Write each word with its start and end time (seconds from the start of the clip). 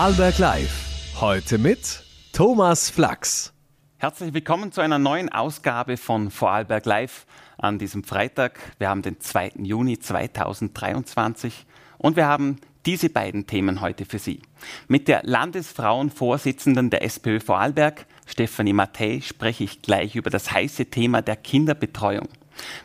Vorarlberg 0.00 0.38
Live. 0.38 1.20
Heute 1.20 1.58
mit 1.58 2.02
Thomas 2.32 2.88
Flachs. 2.88 3.52
Herzlich 3.98 4.32
willkommen 4.32 4.72
zu 4.72 4.80
einer 4.80 4.98
neuen 4.98 5.28
Ausgabe 5.28 5.98
von 5.98 6.30
Vorarlberg 6.30 6.86
Live 6.86 7.26
an 7.58 7.78
diesem 7.78 8.02
Freitag. 8.02 8.58
Wir 8.78 8.88
haben 8.88 9.02
den 9.02 9.20
2. 9.20 9.56
Juni 9.58 9.98
2023 9.98 11.66
und 11.98 12.16
wir 12.16 12.24
haben 12.24 12.56
diese 12.86 13.10
beiden 13.10 13.46
Themen 13.46 13.82
heute 13.82 14.06
für 14.06 14.18
Sie. 14.18 14.40
Mit 14.88 15.06
der 15.06 15.20
Landesfrauenvorsitzenden 15.24 16.88
der 16.88 17.04
SPÖ 17.04 17.38
Vorarlberg, 17.38 18.06
Stefanie 18.24 18.72
Mattei, 18.72 19.20
spreche 19.22 19.64
ich 19.64 19.82
gleich 19.82 20.16
über 20.16 20.30
das 20.30 20.50
heiße 20.50 20.86
Thema 20.86 21.20
der 21.20 21.36
Kinderbetreuung. 21.36 22.30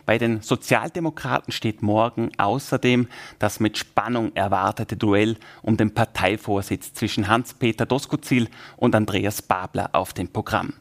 Bei 0.06 0.18
den 0.18 0.42
Sozialdemokraten 0.42 1.52
steht 1.52 1.82
morgen 1.82 2.32
außerdem 2.38 3.08
das 3.40 3.60
mit 3.60 3.78
Spannung 3.78 4.36
erwartete 4.36 4.98
Duell 4.98 5.38
um 5.62 5.78
den 5.78 5.94
Parteivorsitz 5.94 6.94
zwischen 6.94 7.28
Hans-Peter 7.28 7.86
Doskozil 7.86 8.50
und 8.78 8.96
Andreas 8.96 9.42
Babler 9.42 9.90
auf 9.94 10.14
dem 10.14 10.28
Programm. 10.28 10.74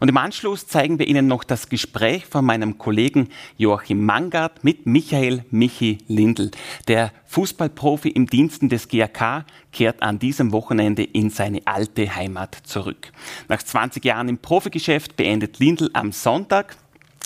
Und 0.00 0.08
im 0.08 0.16
Anschluss 0.16 0.66
zeigen 0.66 0.98
wir 0.98 1.08
Ihnen 1.08 1.26
noch 1.26 1.44
das 1.44 1.68
Gespräch 1.68 2.26
von 2.26 2.44
meinem 2.44 2.78
Kollegen 2.78 3.28
Joachim 3.56 4.04
Mangard 4.04 4.64
mit 4.64 4.86
Michael 4.86 5.44
Michi 5.50 5.98
Lindl. 6.08 6.50
Der 6.88 7.12
Fußballprofi 7.26 8.10
im 8.10 8.26
Diensten 8.26 8.68
des 8.68 8.88
GAK 8.88 9.44
kehrt 9.72 10.02
an 10.02 10.18
diesem 10.18 10.52
Wochenende 10.52 11.02
in 11.02 11.30
seine 11.30 11.62
alte 11.64 12.14
Heimat 12.14 12.56
zurück. 12.64 13.12
Nach 13.48 13.62
20 13.62 14.04
Jahren 14.04 14.28
im 14.28 14.38
Profigeschäft 14.38 15.16
beendet 15.16 15.58
Lindl 15.58 15.90
am 15.92 16.12
Sonntag 16.12 16.76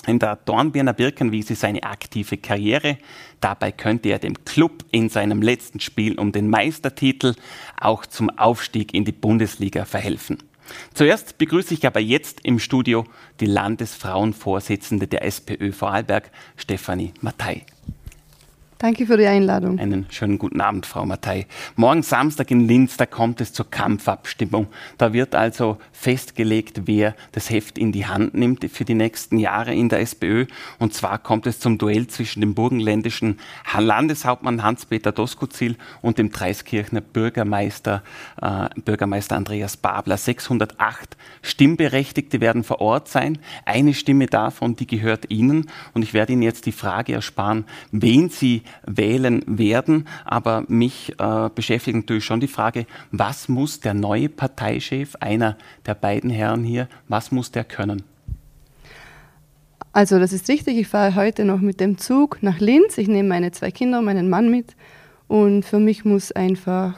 in 0.06 0.18
der 0.18 0.36
Dornbirner 0.36 0.92
Birkenwiese 0.92 1.54
seine 1.54 1.82
aktive 1.82 2.36
Karriere. 2.36 2.98
Dabei 3.40 3.72
könnte 3.72 4.08
er 4.10 4.18
dem 4.18 4.44
Club 4.44 4.84
in 4.90 5.08
seinem 5.08 5.42
letzten 5.42 5.80
Spiel 5.80 6.18
um 6.18 6.32
den 6.32 6.48
Meistertitel 6.48 7.34
auch 7.80 8.06
zum 8.06 8.30
Aufstieg 8.30 8.94
in 8.94 9.04
die 9.04 9.12
Bundesliga 9.12 9.84
verhelfen. 9.84 10.38
Zuerst 10.94 11.38
begrüße 11.38 11.74
ich 11.74 11.86
aber 11.86 12.00
jetzt 12.00 12.40
im 12.44 12.58
Studio 12.58 13.04
die 13.40 13.46
Landesfrauenvorsitzende 13.46 15.06
der 15.06 15.24
SPÖ 15.24 15.72
Vorarlberg, 15.72 16.30
Stefanie 16.56 17.14
Mattei. 17.20 17.64
Danke 18.78 19.06
für 19.06 19.16
die 19.16 19.26
Einladung. 19.26 19.80
Einen 19.80 20.06
schönen 20.08 20.38
guten 20.38 20.60
Abend, 20.60 20.86
Frau 20.86 21.04
Mattei. 21.04 21.48
Morgen 21.74 22.04
Samstag 22.04 22.52
in 22.52 22.60
Linz, 22.60 22.96
da 22.96 23.06
kommt 23.06 23.40
es 23.40 23.52
zur 23.52 23.68
Kampfabstimmung. 23.68 24.68
Da 24.98 25.12
wird 25.12 25.34
also 25.34 25.78
festgelegt, 25.90 26.82
wer 26.84 27.16
das 27.32 27.50
Heft 27.50 27.76
in 27.76 27.90
die 27.90 28.06
Hand 28.06 28.34
nimmt 28.34 28.64
für 28.70 28.84
die 28.84 28.94
nächsten 28.94 29.38
Jahre 29.38 29.74
in 29.74 29.88
der 29.88 29.98
SPÖ. 29.98 30.46
Und 30.78 30.94
zwar 30.94 31.18
kommt 31.18 31.48
es 31.48 31.58
zum 31.58 31.76
Duell 31.78 32.06
zwischen 32.06 32.40
dem 32.40 32.54
burgenländischen 32.54 33.40
Landeshauptmann 33.76 34.62
Hans-Peter 34.62 35.10
Doskozil 35.10 35.74
und 36.00 36.18
dem 36.18 36.30
Dreiskirchner 36.30 37.00
Bürgermeister, 37.00 38.04
äh, 38.40 38.68
Bürgermeister 38.80 39.34
Andreas 39.34 39.76
Babler. 39.76 40.16
608 40.16 41.16
Stimmberechtigte 41.42 42.40
werden 42.40 42.62
vor 42.62 42.80
Ort 42.80 43.08
sein. 43.08 43.38
Eine 43.64 43.94
Stimme 43.94 44.26
davon, 44.26 44.76
die 44.76 44.86
gehört 44.86 45.32
Ihnen. 45.32 45.68
Und 45.94 46.02
ich 46.02 46.14
werde 46.14 46.34
Ihnen 46.34 46.42
jetzt 46.42 46.64
die 46.66 46.70
Frage 46.70 47.14
ersparen, 47.14 47.64
wen 47.90 48.28
Sie 48.28 48.62
wählen 48.86 49.42
werden. 49.46 50.06
Aber 50.24 50.64
mich 50.68 51.14
äh, 51.18 51.50
beschäftigt 51.54 51.96
natürlich 51.96 52.24
schon 52.24 52.40
die 52.40 52.48
Frage, 52.48 52.86
was 53.10 53.48
muss 53.48 53.80
der 53.80 53.94
neue 53.94 54.28
Parteichef, 54.28 55.16
einer 55.16 55.56
der 55.86 55.94
beiden 55.94 56.30
Herren 56.30 56.64
hier, 56.64 56.88
was 57.08 57.32
muss 57.32 57.50
der 57.50 57.64
können? 57.64 58.02
Also 59.92 60.18
das 60.18 60.32
ist 60.32 60.48
richtig, 60.48 60.76
ich 60.78 60.88
fahre 60.88 61.14
heute 61.14 61.44
noch 61.44 61.60
mit 61.60 61.80
dem 61.80 61.98
Zug 61.98 62.42
nach 62.42 62.60
Linz. 62.60 62.98
Ich 62.98 63.08
nehme 63.08 63.28
meine 63.28 63.50
zwei 63.52 63.70
Kinder 63.70 63.98
und 63.98 64.04
meinen 64.04 64.28
Mann 64.28 64.50
mit. 64.50 64.76
Und 65.26 65.64
für 65.64 65.78
mich 65.78 66.04
muss 66.04 66.32
einfach 66.32 66.96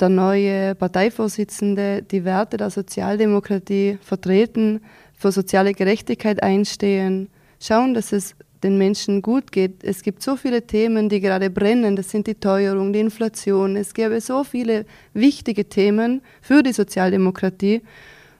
der 0.00 0.08
neue 0.08 0.74
Parteivorsitzende 0.74 2.02
die 2.02 2.24
Werte 2.24 2.56
der 2.56 2.70
Sozialdemokratie 2.70 3.98
vertreten, 4.02 4.80
für 5.16 5.30
soziale 5.30 5.72
Gerechtigkeit 5.72 6.42
einstehen, 6.42 7.28
schauen, 7.60 7.94
dass 7.94 8.12
es 8.12 8.34
den 8.62 8.78
Menschen 8.78 9.22
gut 9.22 9.50
geht. 9.50 9.82
Es 9.82 10.02
gibt 10.02 10.22
so 10.22 10.36
viele 10.36 10.66
Themen, 10.66 11.08
die 11.08 11.20
gerade 11.20 11.50
brennen. 11.50 11.96
Das 11.96 12.10
sind 12.10 12.26
die 12.26 12.34
Teuerung, 12.34 12.92
die 12.92 13.00
Inflation. 13.00 13.76
Es 13.76 13.94
gäbe 13.94 14.20
so 14.20 14.44
viele 14.44 14.86
wichtige 15.14 15.68
Themen 15.68 16.22
für 16.40 16.62
die 16.62 16.72
Sozialdemokratie. 16.72 17.82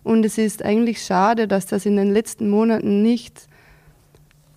Und 0.05 0.25
es 0.25 0.39
ist 0.39 0.65
eigentlich 0.65 1.03
schade, 1.03 1.47
dass 1.49 1.67
das 1.67 1.87
in 1.87 1.97
den 1.97 2.13
letzten 2.13 2.51
Monaten 2.51 3.03
nicht 3.03 3.47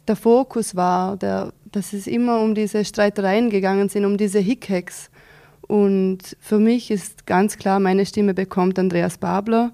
der 0.07 0.15
Fokus 0.15 0.75
war, 0.75 1.17
der, 1.17 1.51
dass 1.71 1.93
es 1.93 2.07
immer 2.07 2.41
um 2.41 2.55
diese 2.55 2.85
Streitereien 2.85 3.49
gegangen 3.49 3.89
sind, 3.89 4.05
um 4.05 4.17
diese 4.17 4.39
Hickhacks. 4.39 5.09
Und 5.61 6.37
für 6.39 6.59
mich 6.59 6.91
ist 6.91 7.25
ganz 7.25 7.57
klar, 7.57 7.79
meine 7.79 8.05
Stimme 8.05 8.33
bekommt 8.33 8.77
Andreas 8.77 9.17
Babler. 9.17 9.71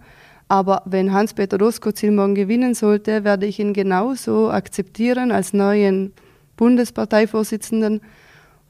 Aber 0.52 0.82
wenn 0.84 1.14
Hans-Peter 1.14 1.58
Roskozil 1.58 2.12
morgen 2.12 2.36
gewinnen 2.36 2.74
sollte, 2.74 3.24
werde 3.24 3.46
ich 3.46 3.58
ihn 3.58 3.72
genauso 3.72 4.52
akzeptieren 4.52 5.32
als 5.32 5.54
neuen 5.54 6.12
Bundesparteivorsitzenden. 6.58 8.02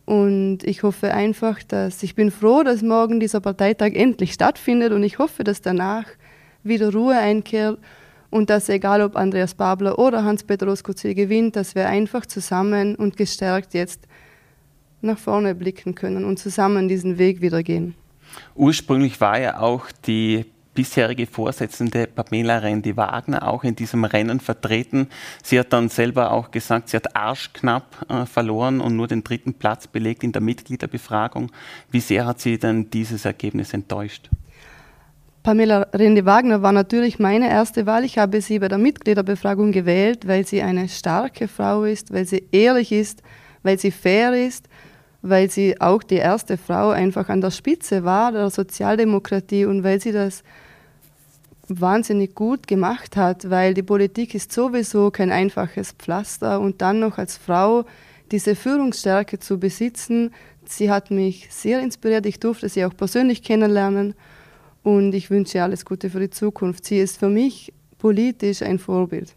Und 0.05 0.59
ich 0.63 0.83
hoffe 0.83 1.11
einfach, 1.11 1.63
dass 1.63 2.03
ich 2.03 2.13
bin 2.13 2.29
froh, 2.29 2.61
dass 2.61 2.83
morgen 2.83 3.19
dieser 3.19 3.39
Parteitag 3.39 3.93
endlich 3.93 4.33
stattfindet 4.33 4.91
und 4.91 5.01
ich 5.01 5.17
hoffe, 5.17 5.43
dass 5.43 5.61
danach 5.61 6.05
wieder 6.61 6.93
Ruhe 6.93 7.17
einkehrt 7.17 7.79
und 8.29 8.51
dass 8.51 8.69
egal 8.69 9.01
ob 9.01 9.15
Andreas 9.15 9.55
Babler 9.55 9.97
oder 9.97 10.23
Hans-Peter 10.23 10.67
Roskozil 10.67 11.15
gewinnt, 11.15 11.55
dass 11.55 11.73
wir 11.73 11.89
einfach 11.89 12.27
zusammen 12.27 12.93
und 12.93 13.17
gestärkt 13.17 13.73
jetzt 13.73 14.07
nach 15.01 15.17
vorne 15.17 15.55
blicken 15.55 15.95
können 15.95 16.25
und 16.25 16.37
zusammen 16.37 16.87
diesen 16.87 17.17
Weg 17.17 17.41
wieder 17.41 17.63
gehen. 17.63 17.95
Ursprünglich 18.53 19.19
war 19.19 19.39
ja 19.39 19.59
auch 19.59 19.87
die 20.05 20.45
bisherige 20.73 21.27
Vorsitzende 21.27 22.07
Pamela 22.07 22.57
Rendi-Wagner 22.57 23.47
auch 23.47 23.63
in 23.63 23.75
diesem 23.75 24.03
Rennen 24.03 24.39
vertreten. 24.39 25.07
Sie 25.43 25.59
hat 25.59 25.73
dann 25.73 25.89
selber 25.89 26.31
auch 26.31 26.51
gesagt, 26.51 26.89
sie 26.89 26.97
hat 26.97 27.15
arschknapp 27.15 28.05
äh, 28.09 28.25
verloren 28.25 28.81
und 28.81 28.95
nur 28.95 29.07
den 29.07 29.23
dritten 29.23 29.53
Platz 29.53 29.87
belegt 29.87 30.23
in 30.23 30.31
der 30.31 30.41
Mitgliederbefragung. 30.41 31.51
Wie 31.89 31.99
sehr 31.99 32.25
hat 32.25 32.39
sie 32.39 32.57
denn 32.57 32.89
dieses 32.89 33.25
Ergebnis 33.25 33.73
enttäuscht? 33.73 34.29
Pamela 35.43 35.87
Rendi-Wagner 35.93 36.61
war 36.61 36.71
natürlich 36.71 37.17
meine 37.17 37.49
erste 37.49 37.87
Wahl. 37.87 38.05
Ich 38.05 38.19
habe 38.19 38.41
sie 38.41 38.59
bei 38.59 38.67
der 38.67 38.77
Mitgliederbefragung 38.77 39.71
gewählt, 39.71 40.27
weil 40.27 40.45
sie 40.45 40.61
eine 40.61 40.87
starke 40.87 41.47
Frau 41.47 41.83
ist, 41.83 42.13
weil 42.13 42.25
sie 42.25 42.47
ehrlich 42.51 42.91
ist, 42.91 43.23
weil 43.63 43.79
sie 43.79 43.89
fair 43.89 44.33
ist, 44.33 44.69
weil 45.23 45.49
sie 45.49 45.81
auch 45.81 46.03
die 46.03 46.15
erste 46.15 46.57
Frau 46.57 46.89
einfach 46.89 47.29
an 47.29 47.41
der 47.41 47.51
Spitze 47.51 48.03
war 48.03 48.31
der 48.31 48.49
Sozialdemokratie 48.51 49.65
und 49.65 49.83
weil 49.83 49.99
sie 49.99 50.11
das 50.11 50.43
wahnsinnig 51.79 52.35
gut 52.35 52.67
gemacht 52.67 53.15
hat, 53.15 53.49
weil 53.49 53.73
die 53.73 53.83
Politik 53.83 54.35
ist 54.35 54.51
sowieso 54.51 55.11
kein 55.11 55.31
einfaches 55.31 55.91
Pflaster 55.93 56.59
und 56.59 56.81
dann 56.81 56.99
noch 56.99 57.17
als 57.17 57.37
Frau 57.37 57.85
diese 58.31 58.55
Führungsstärke 58.55 59.39
zu 59.39 59.59
besitzen, 59.59 60.33
sie 60.65 60.89
hat 60.89 61.11
mich 61.11 61.47
sehr 61.49 61.81
inspiriert. 61.81 62.25
Ich 62.25 62.39
durfte 62.39 62.69
sie 62.69 62.85
auch 62.85 62.95
persönlich 62.95 63.43
kennenlernen 63.43 64.15
und 64.83 65.13
ich 65.13 65.29
wünsche 65.29 65.61
alles 65.61 65.85
Gute 65.85 66.09
für 66.09 66.19
die 66.19 66.29
Zukunft. 66.29 66.85
Sie 66.85 66.97
ist 66.97 67.19
für 67.19 67.29
mich 67.29 67.73
politisch 67.97 68.61
ein 68.61 68.79
Vorbild. 68.79 69.35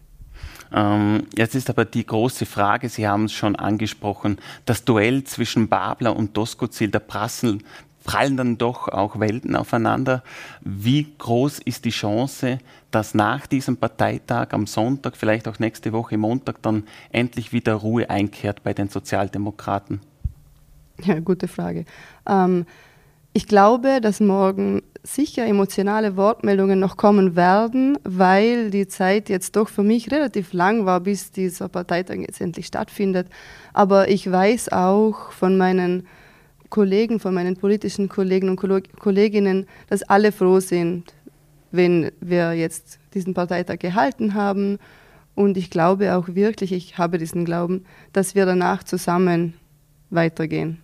Ähm, 0.72 1.26
jetzt 1.36 1.54
ist 1.54 1.70
aber 1.70 1.84
die 1.84 2.06
große 2.06 2.46
Frage, 2.46 2.88
Sie 2.88 3.06
haben 3.06 3.26
es 3.26 3.32
schon 3.32 3.54
angesprochen, 3.56 4.38
das 4.64 4.84
Duell 4.84 5.24
zwischen 5.24 5.68
Babler 5.68 6.16
und 6.16 6.36
Doskozil, 6.36 6.90
da 6.90 6.98
prassen, 6.98 7.62
prallen 8.04 8.36
dann 8.36 8.58
doch 8.58 8.88
auch 8.88 9.18
Welten 9.18 9.56
aufeinander. 9.56 10.22
Wie 10.60 11.06
groß 11.18 11.58
ist 11.58 11.84
die 11.84 11.90
Chance, 11.90 12.58
dass 12.90 13.14
nach 13.14 13.46
diesem 13.46 13.76
Parteitag 13.76 14.48
am 14.52 14.66
Sonntag, 14.66 15.16
vielleicht 15.16 15.48
auch 15.48 15.58
nächste 15.58 15.92
Woche 15.92 16.16
Montag, 16.16 16.62
dann 16.62 16.84
endlich 17.10 17.52
wieder 17.52 17.74
Ruhe 17.74 18.08
einkehrt 18.08 18.62
bei 18.62 18.72
den 18.74 18.88
Sozialdemokraten? 18.88 20.00
Ja, 21.02 21.18
gute 21.18 21.48
Frage. 21.48 21.86
Ähm, 22.28 22.66
ich 23.32 23.48
glaube, 23.48 24.00
dass 24.00 24.20
morgen 24.20 24.82
sicher 25.02 25.44
emotionale 25.44 26.16
Wortmeldungen 26.16 26.78
noch 26.78 26.96
kommen 26.96 27.34
werden, 27.34 27.98
weil 28.04 28.70
die 28.70 28.86
Zeit 28.86 29.28
jetzt 29.28 29.56
doch 29.56 29.68
für 29.68 29.82
mich 29.82 30.10
relativ 30.12 30.52
lang 30.52 30.86
war, 30.86 31.00
bis 31.00 31.32
dieser 31.32 31.68
Parteitag 31.68 32.16
jetzt 32.18 32.40
endlich 32.40 32.66
stattfindet. 32.66 33.26
Aber 33.72 34.08
ich 34.08 34.30
weiß 34.30 34.70
auch 34.70 35.32
von 35.32 35.58
meinen 35.58 36.06
Kollegen, 36.74 37.20
von 37.20 37.32
meinen 37.32 37.56
politischen 37.56 38.08
Kollegen 38.08 38.48
und 38.48 38.56
Kolleginnen, 38.56 39.68
dass 39.88 40.02
alle 40.02 40.32
froh 40.32 40.58
sind, 40.58 41.14
wenn 41.70 42.10
wir 42.20 42.54
jetzt 42.54 42.98
diesen 43.14 43.32
Parteitag 43.32 43.78
gehalten 43.78 44.34
haben. 44.34 44.80
Und 45.36 45.56
ich 45.56 45.70
glaube 45.70 46.16
auch 46.16 46.26
wirklich, 46.34 46.72
ich 46.72 46.98
habe 46.98 47.18
diesen 47.18 47.44
Glauben, 47.44 47.84
dass 48.12 48.34
wir 48.34 48.44
danach 48.44 48.82
zusammen 48.82 49.54
weitergehen. 50.10 50.82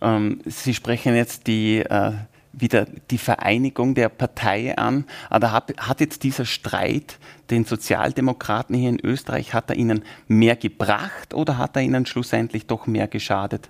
Ähm, 0.00 0.40
Sie 0.44 0.72
sprechen 0.72 1.16
jetzt 1.16 1.48
die 1.48 1.78
äh, 1.78 2.12
wieder 2.52 2.86
die 3.10 3.18
Vereinigung 3.18 3.96
der 3.96 4.08
Partei 4.08 4.78
an. 4.78 5.04
Aber 5.30 5.50
hat, 5.50 5.74
hat 5.78 5.98
jetzt 5.98 6.22
dieser 6.22 6.44
Streit 6.44 7.18
den 7.50 7.64
Sozialdemokraten 7.64 8.76
hier 8.76 8.90
in 8.90 9.04
Österreich, 9.04 9.52
hat 9.52 9.68
er 9.68 9.74
ihnen 9.74 10.04
mehr 10.28 10.54
gebracht 10.54 11.34
oder 11.34 11.58
hat 11.58 11.74
er 11.74 11.82
ihnen 11.82 12.06
schlussendlich 12.06 12.68
doch 12.68 12.86
mehr 12.86 13.08
geschadet? 13.08 13.68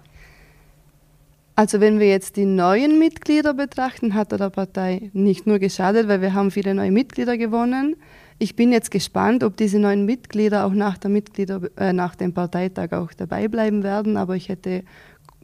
Also 1.61 1.79
wenn 1.79 2.01
wir 2.01 2.09
jetzt 2.09 2.37
die 2.37 2.47
neuen 2.47 2.99
Mitglieder 2.99 3.53
betrachten, 3.53 4.15
hat 4.15 4.33
er 4.33 4.39
der 4.39 4.49
Partei 4.49 5.11
nicht 5.13 5.47
nur 5.47 5.59
geschadet, 5.59 6.09
weil 6.09 6.23
wir 6.23 6.33
haben 6.33 6.51
viele 6.51 6.75
neue 6.75 6.91
Mitglieder 6.91 7.37
gewonnen. 7.37 7.97
Ich 8.39 8.57
bin 8.57 8.73
jetzt 8.73 8.91
gespannt, 8.91 9.45
ob 9.45 9.59
diese 9.59 9.79
neuen 9.79 10.07
Mitglieder 10.07 10.65
auch 10.65 10.73
nach, 10.73 10.97
der 10.97 11.11
Mitglieder, 11.11 11.61
äh, 11.77 11.93
nach 11.93 12.15
dem 12.15 12.33
Parteitag 12.33 12.93
auch 12.93 13.13
dabei 13.13 13.47
bleiben 13.47 13.83
werden. 13.83 14.17
Aber 14.17 14.37
ich 14.37 14.49
hätte 14.49 14.85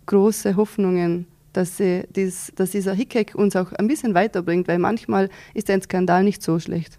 große 0.06 0.56
Hoffnungen, 0.56 1.26
dass, 1.52 1.76
sie, 1.76 2.04
dies, 2.08 2.50
dass 2.56 2.70
dieser 2.70 2.94
Hickek 2.94 3.34
uns 3.34 3.54
auch 3.54 3.72
ein 3.72 3.86
bisschen 3.86 4.14
weiterbringt, 4.14 4.68
weil 4.68 4.78
manchmal 4.78 5.28
ist 5.52 5.68
ein 5.68 5.82
Skandal 5.82 6.24
nicht 6.24 6.42
so 6.42 6.58
schlecht. 6.58 6.98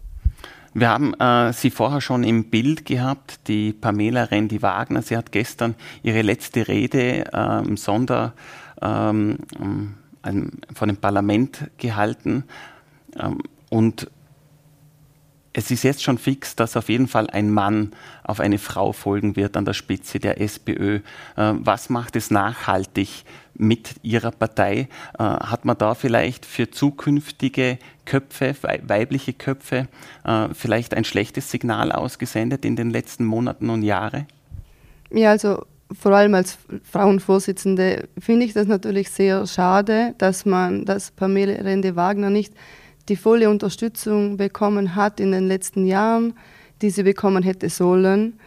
Wir 0.75 0.89
haben 0.89 1.15
äh, 1.15 1.53
Sie 1.53 1.71
vorher 1.71 2.01
schon 2.01 2.23
im 2.23 2.51
Bild 2.51 2.85
gehabt, 2.85 3.47
die 3.47 3.73
Pamela 3.73 4.25
Rendi-Wagner. 4.25 5.01
Sie 5.01 5.17
hat 5.17 5.31
gestern 5.31 5.73
ihre 6.03 6.21
letzte 6.21 6.67
Rede 6.67 7.33
äh, 7.33 7.67
im 7.67 7.77
Sonder 7.77 8.35
ähm, 8.81 9.37
von 10.73 10.87
dem 10.87 10.97
Parlament 10.97 11.69
gehalten. 11.77 12.43
Ähm, 13.17 13.39
und 13.69 14.09
es 15.57 15.71
ist 15.71 15.81
jetzt 15.81 16.03
schon 16.03 16.19
fix, 16.19 16.55
dass 16.55 16.77
auf 16.77 16.87
jeden 16.87 17.07
Fall 17.07 17.31
ein 17.31 17.49
Mann 17.49 17.91
auf 18.23 18.39
eine 18.39 18.59
Frau 18.59 18.93
folgen 18.93 19.35
wird 19.35 19.57
an 19.57 19.65
der 19.65 19.73
Spitze 19.73 20.19
der 20.19 20.39
SPÖ. 20.39 20.97
Äh, 20.97 21.01
was 21.35 21.89
macht 21.89 22.15
es 22.15 22.29
nachhaltig 22.29 23.23
mit 23.55 23.95
Ihrer 24.03 24.29
Partei? 24.29 24.87
Äh, 25.17 25.23
hat 25.23 25.65
man 25.65 25.75
da 25.75 25.95
vielleicht 25.95 26.45
für 26.45 26.69
zukünftige 26.69 27.79
Köpfe, 28.05 28.55
weibliche 28.83 29.33
Köpfe, 29.33 29.87
äh, 30.25 30.49
vielleicht 30.53 30.93
ein 30.93 31.05
schlechtes 31.05 31.49
Signal 31.49 31.91
ausgesendet 31.91 32.63
in 32.63 32.75
den 32.75 32.91
letzten 32.91 33.25
Monaten 33.25 33.71
und 33.71 33.81
Jahren? 33.81 34.27
Ja, 35.09 35.31
also 35.31 35.65
vor 35.93 36.11
allem 36.11 36.35
als 36.35 36.57
Frauenvorsitzende 36.83 38.09
finde 38.19 38.45
ich 38.45 38.53
das 38.53 38.67
natürlich 38.67 39.09
sehr 39.09 39.45
schade, 39.47 40.13
dass 40.17 40.45
man, 40.45 40.85
dass 40.85 41.11
Pamela 41.11 41.53
Rende-Wagner 41.53 42.29
nicht 42.29 42.53
die 43.09 43.15
volle 43.15 43.49
Unterstützung 43.49 44.37
bekommen 44.37 44.95
hat 44.95 45.19
in 45.19 45.31
den 45.31 45.47
letzten 45.47 45.85
Jahren, 45.85 46.33
die 46.81 46.89
sie 46.89 47.03
bekommen 47.03 47.43
hätte 47.43 47.69
sollen. 47.69 48.37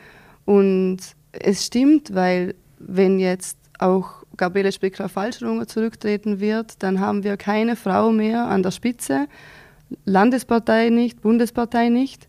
Und 0.45 0.99
es 1.33 1.67
stimmt, 1.67 2.15
weil 2.15 2.55
wenn 2.79 3.19
jetzt 3.19 3.59
auch 3.79 4.25
Gabriele 4.37 4.73
Speckler-Falschrunger 4.73 5.67
zurücktreten 5.67 6.41
wird, 6.41 6.83
dann 6.83 7.01
haben 7.01 7.25
wir 7.25 7.37
keine 7.37 7.77
Frau 7.77 8.11
mehr 8.13 8.47
an 8.47 8.63
der 8.63 8.71
Spitze. 8.71 9.29
Landespartei 10.05 10.91
nicht, 10.91 11.23
Bundespartei 11.23 11.89
nicht. 11.89 12.29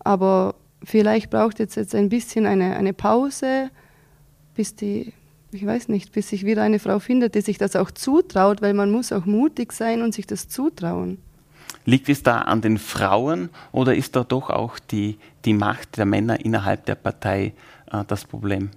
Aber 0.00 0.56
vielleicht 0.82 1.30
braucht 1.30 1.60
es 1.60 1.76
jetzt 1.76 1.94
ein 1.94 2.08
bisschen 2.08 2.46
eine, 2.46 2.76
eine 2.76 2.92
Pause, 2.92 3.70
bis 4.54 4.74
die, 4.74 5.12
ich 5.52 5.64
weiß 5.64 5.88
nicht, 5.88 6.12
bis 6.12 6.28
sich 6.28 6.44
wieder 6.44 6.62
eine 6.62 6.78
Frau 6.78 6.98
findet, 6.98 7.34
die 7.34 7.40
sich 7.40 7.58
das 7.58 7.76
auch 7.76 7.90
zutraut, 7.90 8.62
weil 8.62 8.74
man 8.74 8.90
muss 8.90 9.12
auch 9.12 9.24
mutig 9.24 9.72
sein 9.72 10.02
und 10.02 10.14
sich 10.14 10.26
das 10.26 10.48
zutrauen. 10.48 11.18
Liegt 11.84 12.08
es 12.08 12.22
da 12.22 12.42
an 12.42 12.60
den 12.60 12.78
Frauen 12.78 13.50
oder 13.72 13.94
ist 13.94 14.14
da 14.14 14.24
doch 14.24 14.50
auch 14.50 14.78
die, 14.78 15.18
die 15.44 15.54
Macht 15.54 15.96
der 15.96 16.06
Männer 16.06 16.44
innerhalb 16.44 16.86
der 16.86 16.94
Partei 16.94 17.54
äh, 17.90 18.04
das 18.06 18.24
Problem? 18.24 18.70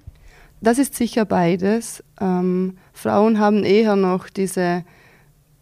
Das 0.62 0.80
ist 0.80 0.96
sicher 0.96 1.26
beides. 1.26 2.04
Ähm, 2.20 2.78
Frauen 2.94 3.40
haben 3.40 3.64
eher 3.64 3.96
noch 3.96 4.30
diese, 4.30 4.84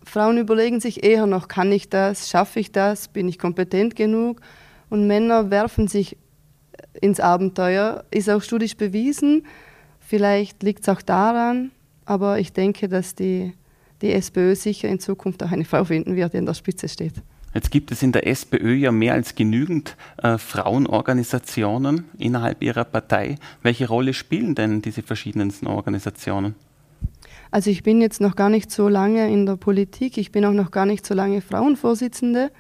Frauen 0.04 0.38
überlegen 0.38 0.80
sich 0.80 1.04
eher 1.04 1.26
noch, 1.26 1.48
kann 1.48 1.72
ich 1.72 1.90
das, 1.90 2.30
schaffe 2.30 2.60
ich 2.60 2.72
das, 2.72 3.08
bin 3.08 3.28
ich 3.28 3.40
kompetent 3.40 3.96
genug? 3.96 4.40
Und 4.90 5.08
Männer 5.08 5.50
werfen 5.50 5.88
sich 5.88 6.18
ins 7.02 7.20
Abenteuer, 7.20 8.06
ist 8.12 8.30
auch 8.30 8.42
studisch 8.42 8.78
bewiesen. 8.78 9.46
Vielleicht 10.14 10.62
liegt 10.62 10.84
es 10.84 10.90
auch 10.90 11.02
daran, 11.02 11.72
aber 12.06 12.38
ich 12.38 12.54
denke, 12.54 12.88
dass 12.88 13.16
die, 13.16 13.54
die 14.04 14.12
SPÖ 14.12 14.54
sicher 14.54 14.88
in 14.88 15.00
Zukunft 15.00 15.42
auch 15.42 15.52
eine 15.52 15.66
Frau 15.66 15.86
finden 15.86 16.16
wird, 16.16 16.34
die 16.34 16.38
an 16.38 16.46
der 16.46 16.54
Spitze 16.54 16.88
steht. 16.88 17.14
Jetzt 17.56 17.72
gibt 17.72 17.92
es 17.92 18.04
in 18.04 18.12
der 18.12 18.28
SPÖ 18.28 18.76
ja 18.76 18.92
mehr 18.92 19.16
als 19.16 19.34
genügend 19.34 19.98
äh, 20.22 20.38
Frauenorganisationen 20.38 22.06
innerhalb 22.20 22.62
ihrer 22.62 22.84
Partei. 22.84 23.38
Welche 23.64 23.88
Rolle 23.88 24.14
spielen 24.14 24.54
denn 24.54 24.84
diese 24.84 25.02
verschiedensten 25.02 25.66
Organisationen? 25.66 26.54
Also 27.50 27.72
ich 27.72 27.82
bin 27.82 28.00
jetzt 28.00 28.22
noch 28.22 28.36
gar 28.36 28.52
nicht 28.52 28.70
so 28.70 28.90
lange 28.90 29.34
in 29.34 29.48
der 29.48 29.56
Politik, 29.56 30.20
ich 30.20 30.32
bin 30.32 30.46
auch 30.46 30.54
noch 30.54 30.70
gar 30.70 30.86
nicht 30.86 31.08
so 31.08 31.16
lange 31.16 31.42
Frauenvorsitzende, 31.42 32.52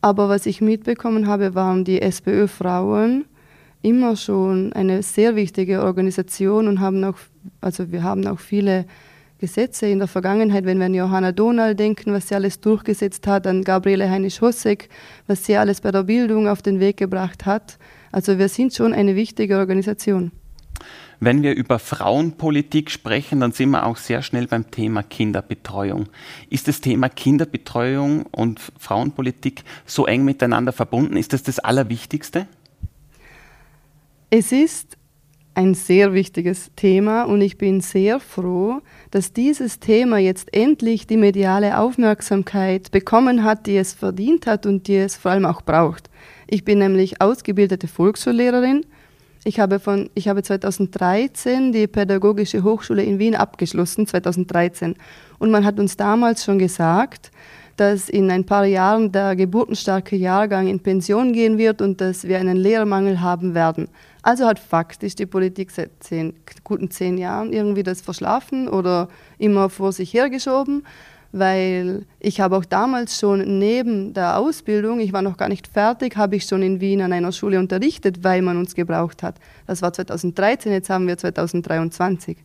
aber 0.00 0.28
was 0.28 0.46
ich 0.46 0.60
mitbekommen 0.60 1.28
habe, 1.28 1.54
waren 1.54 1.84
die 1.84 2.02
SPÖ-Frauen 2.02 3.26
immer 3.82 4.16
schon 4.16 4.72
eine 4.72 5.02
sehr 5.02 5.36
wichtige 5.36 5.82
Organisation 5.82 6.68
und 6.68 6.80
haben 6.80 7.04
auch, 7.04 7.16
also 7.60 7.92
wir 7.92 8.02
haben 8.02 8.26
auch 8.26 8.40
viele 8.40 8.86
Gesetze 9.38 9.86
in 9.86 9.98
der 10.00 10.08
Vergangenheit, 10.08 10.64
wenn 10.64 10.78
wir 10.78 10.86
an 10.86 10.94
Johanna 10.94 11.30
Donald 11.30 11.78
denken, 11.78 12.12
was 12.12 12.28
sie 12.28 12.34
alles 12.34 12.60
durchgesetzt 12.60 13.26
hat, 13.28 13.46
an 13.46 13.62
Gabriele 13.62 14.10
Heinisch-Hossek, 14.10 14.88
was 15.28 15.44
sie 15.44 15.56
alles 15.56 15.80
bei 15.80 15.92
der 15.92 16.02
Bildung 16.02 16.48
auf 16.48 16.60
den 16.60 16.80
Weg 16.80 16.96
gebracht 16.96 17.46
hat. 17.46 17.78
Also 18.10 18.38
wir 18.38 18.48
sind 18.48 18.74
schon 18.74 18.92
eine 18.92 19.14
wichtige 19.14 19.58
Organisation. 19.58 20.32
Wenn 21.20 21.42
wir 21.42 21.54
über 21.54 21.80
Frauenpolitik 21.80 22.90
sprechen, 22.90 23.40
dann 23.40 23.50
sind 23.52 23.70
wir 23.70 23.86
auch 23.86 23.96
sehr 23.96 24.22
schnell 24.22 24.46
beim 24.46 24.70
Thema 24.70 25.02
Kinderbetreuung. 25.02 26.08
Ist 26.48 26.68
das 26.68 26.80
Thema 26.80 27.08
Kinderbetreuung 27.08 28.26
und 28.26 28.60
Frauenpolitik 28.78 29.64
so 29.84 30.06
eng 30.06 30.24
miteinander 30.24 30.72
verbunden? 30.72 31.16
Ist 31.16 31.32
das 31.32 31.42
das 31.42 31.58
Allerwichtigste? 31.58 32.46
Es 34.30 34.52
ist 34.52 34.98
ein 35.54 35.72
sehr 35.72 36.12
wichtiges 36.12 36.70
Thema 36.76 37.22
und 37.22 37.40
ich 37.40 37.56
bin 37.56 37.80
sehr 37.80 38.20
froh, 38.20 38.82
dass 39.10 39.32
dieses 39.32 39.80
Thema 39.80 40.18
jetzt 40.18 40.52
endlich 40.52 41.06
die 41.06 41.16
mediale 41.16 41.78
Aufmerksamkeit 41.78 42.90
bekommen 42.90 43.42
hat, 43.42 43.66
die 43.66 43.78
es 43.78 43.94
verdient 43.94 44.46
hat 44.46 44.66
und 44.66 44.86
die 44.86 44.96
es 44.96 45.16
vor 45.16 45.30
allem 45.30 45.46
auch 45.46 45.62
braucht. 45.62 46.10
Ich 46.46 46.62
bin 46.62 46.78
nämlich 46.78 47.22
ausgebildete 47.22 47.88
Volksschullehrerin. 47.88 48.84
Ich 49.44 49.60
habe, 49.60 49.80
von, 49.80 50.10
ich 50.14 50.28
habe 50.28 50.42
2013 50.42 51.72
die 51.72 51.86
Pädagogische 51.86 52.62
Hochschule 52.62 53.02
in 53.02 53.18
Wien 53.18 53.34
abgeschlossen, 53.34 54.06
2013. 54.06 54.94
Und 55.38 55.50
man 55.50 55.64
hat 55.64 55.80
uns 55.80 55.96
damals 55.96 56.44
schon 56.44 56.58
gesagt, 56.58 57.30
dass 57.78 58.10
in 58.10 58.30
ein 58.30 58.44
paar 58.44 58.66
Jahren 58.66 59.10
der 59.10 59.36
geburtenstarke 59.36 60.16
Jahrgang 60.16 60.66
in 60.66 60.80
Pension 60.80 61.32
gehen 61.32 61.56
wird 61.56 61.80
und 61.80 62.00
dass 62.00 62.28
wir 62.28 62.38
einen 62.38 62.58
Lehrermangel 62.58 63.22
haben 63.22 63.54
werden. 63.54 63.88
Also 64.28 64.44
hat 64.44 64.58
faktisch 64.58 65.14
die 65.14 65.24
Politik 65.24 65.70
seit 65.70 65.88
zehn, 66.00 66.34
guten 66.62 66.90
zehn 66.90 67.16
Jahren 67.16 67.50
irgendwie 67.50 67.82
das 67.82 68.02
verschlafen 68.02 68.68
oder 68.68 69.08
immer 69.38 69.70
vor 69.70 69.90
sich 69.90 70.12
hergeschoben, 70.12 70.84
weil 71.32 72.04
ich 72.20 72.38
habe 72.38 72.58
auch 72.58 72.66
damals 72.66 73.18
schon 73.18 73.58
neben 73.58 74.12
der 74.12 74.36
Ausbildung, 74.36 75.00
ich 75.00 75.14
war 75.14 75.22
noch 75.22 75.38
gar 75.38 75.48
nicht 75.48 75.66
fertig, 75.66 76.18
habe 76.18 76.36
ich 76.36 76.44
schon 76.44 76.60
in 76.60 76.78
Wien 76.78 77.00
an 77.00 77.14
einer 77.14 77.32
Schule 77.32 77.58
unterrichtet, 77.58 78.22
weil 78.22 78.42
man 78.42 78.58
uns 78.58 78.74
gebraucht 78.74 79.22
hat. 79.22 79.36
Das 79.66 79.80
war 79.80 79.94
2013, 79.94 80.72
jetzt 80.72 80.90
haben 80.90 81.06
wir 81.06 81.16
2023. 81.16 82.36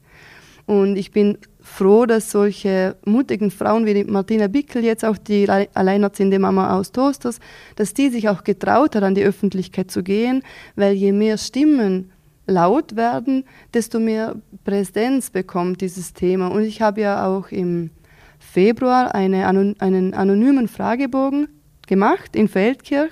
Und 0.65 0.95
ich 0.95 1.11
bin 1.11 1.37
froh, 1.73 2.05
dass 2.05 2.29
solche 2.29 2.95
mutigen 3.03 3.49
Frauen 3.49 3.87
wie 3.87 4.03
Martina 4.03 4.47
Bickel, 4.47 4.83
jetzt 4.83 5.03
auch 5.03 5.17
die 5.17 5.49
alleinerziehende 5.49 6.37
Mama 6.37 6.77
aus 6.77 6.91
Toasters, 6.91 7.39
dass 7.75 7.95
die 7.95 8.09
sich 8.09 8.29
auch 8.29 8.43
getraut 8.43 8.95
hat, 8.95 9.01
an 9.01 9.15
die 9.15 9.23
Öffentlichkeit 9.23 9.89
zu 9.89 10.03
gehen, 10.03 10.43
weil 10.75 10.93
je 10.93 11.11
mehr 11.11 11.39
Stimmen 11.39 12.11
laut 12.45 12.95
werden, 12.95 13.45
desto 13.73 13.99
mehr 13.99 14.35
Präsenz 14.63 15.31
bekommt 15.31 15.81
dieses 15.81 16.13
Thema. 16.13 16.49
Und 16.49 16.63
ich 16.63 16.81
habe 16.81 17.01
ja 17.01 17.25
auch 17.25 17.49
im 17.49 17.89
Februar 18.37 19.15
eine, 19.15 19.47
einen 19.47 20.13
anonymen 20.13 20.67
Fragebogen 20.67 21.47
gemacht 21.87 22.35
in 22.35 22.49
Feldkirch 22.49 23.11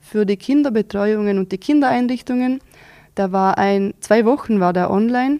für 0.00 0.26
die 0.26 0.36
Kinderbetreuungen 0.36 1.38
und 1.38 1.52
die 1.52 1.58
Kindereinrichtungen. 1.58 2.60
Da 3.14 3.30
war 3.30 3.56
ein, 3.56 3.94
zwei 4.00 4.24
Wochen 4.24 4.58
war 4.58 4.72
der 4.72 4.90
online 4.90 5.38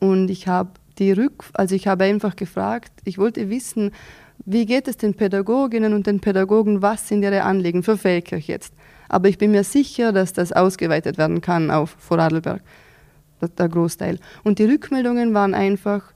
und 0.00 0.28
ich 0.28 0.48
habe 0.48 0.70
die 0.98 1.12
Rück, 1.12 1.44
also 1.54 1.74
ich 1.74 1.86
habe 1.86 2.04
einfach 2.04 2.36
gefragt, 2.36 2.92
ich 3.04 3.18
wollte 3.18 3.50
wissen, 3.50 3.92
wie 4.44 4.66
geht 4.66 4.88
es 4.88 4.96
den 4.96 5.14
Pädagoginnen 5.14 5.94
und 5.94 6.06
den 6.06 6.20
Pädagogen, 6.20 6.82
was 6.82 7.08
sind 7.08 7.22
ihre 7.22 7.42
Anliegen 7.42 7.82
für 7.82 7.96
Feldkirch 7.96 8.48
jetzt? 8.48 8.72
Aber 9.08 9.28
ich 9.28 9.38
bin 9.38 9.50
mir 9.50 9.64
sicher, 9.64 10.12
dass 10.12 10.32
das 10.32 10.52
ausgeweitet 10.52 11.18
werden 11.18 11.40
kann 11.40 11.70
auf 11.70 11.96
Vorarlberg, 11.98 12.62
der 13.40 13.68
Großteil. 13.68 14.18
Und 14.44 14.58
die 14.58 14.64
Rückmeldungen 14.64 15.34
waren 15.34 15.54
einfach, 15.54 16.12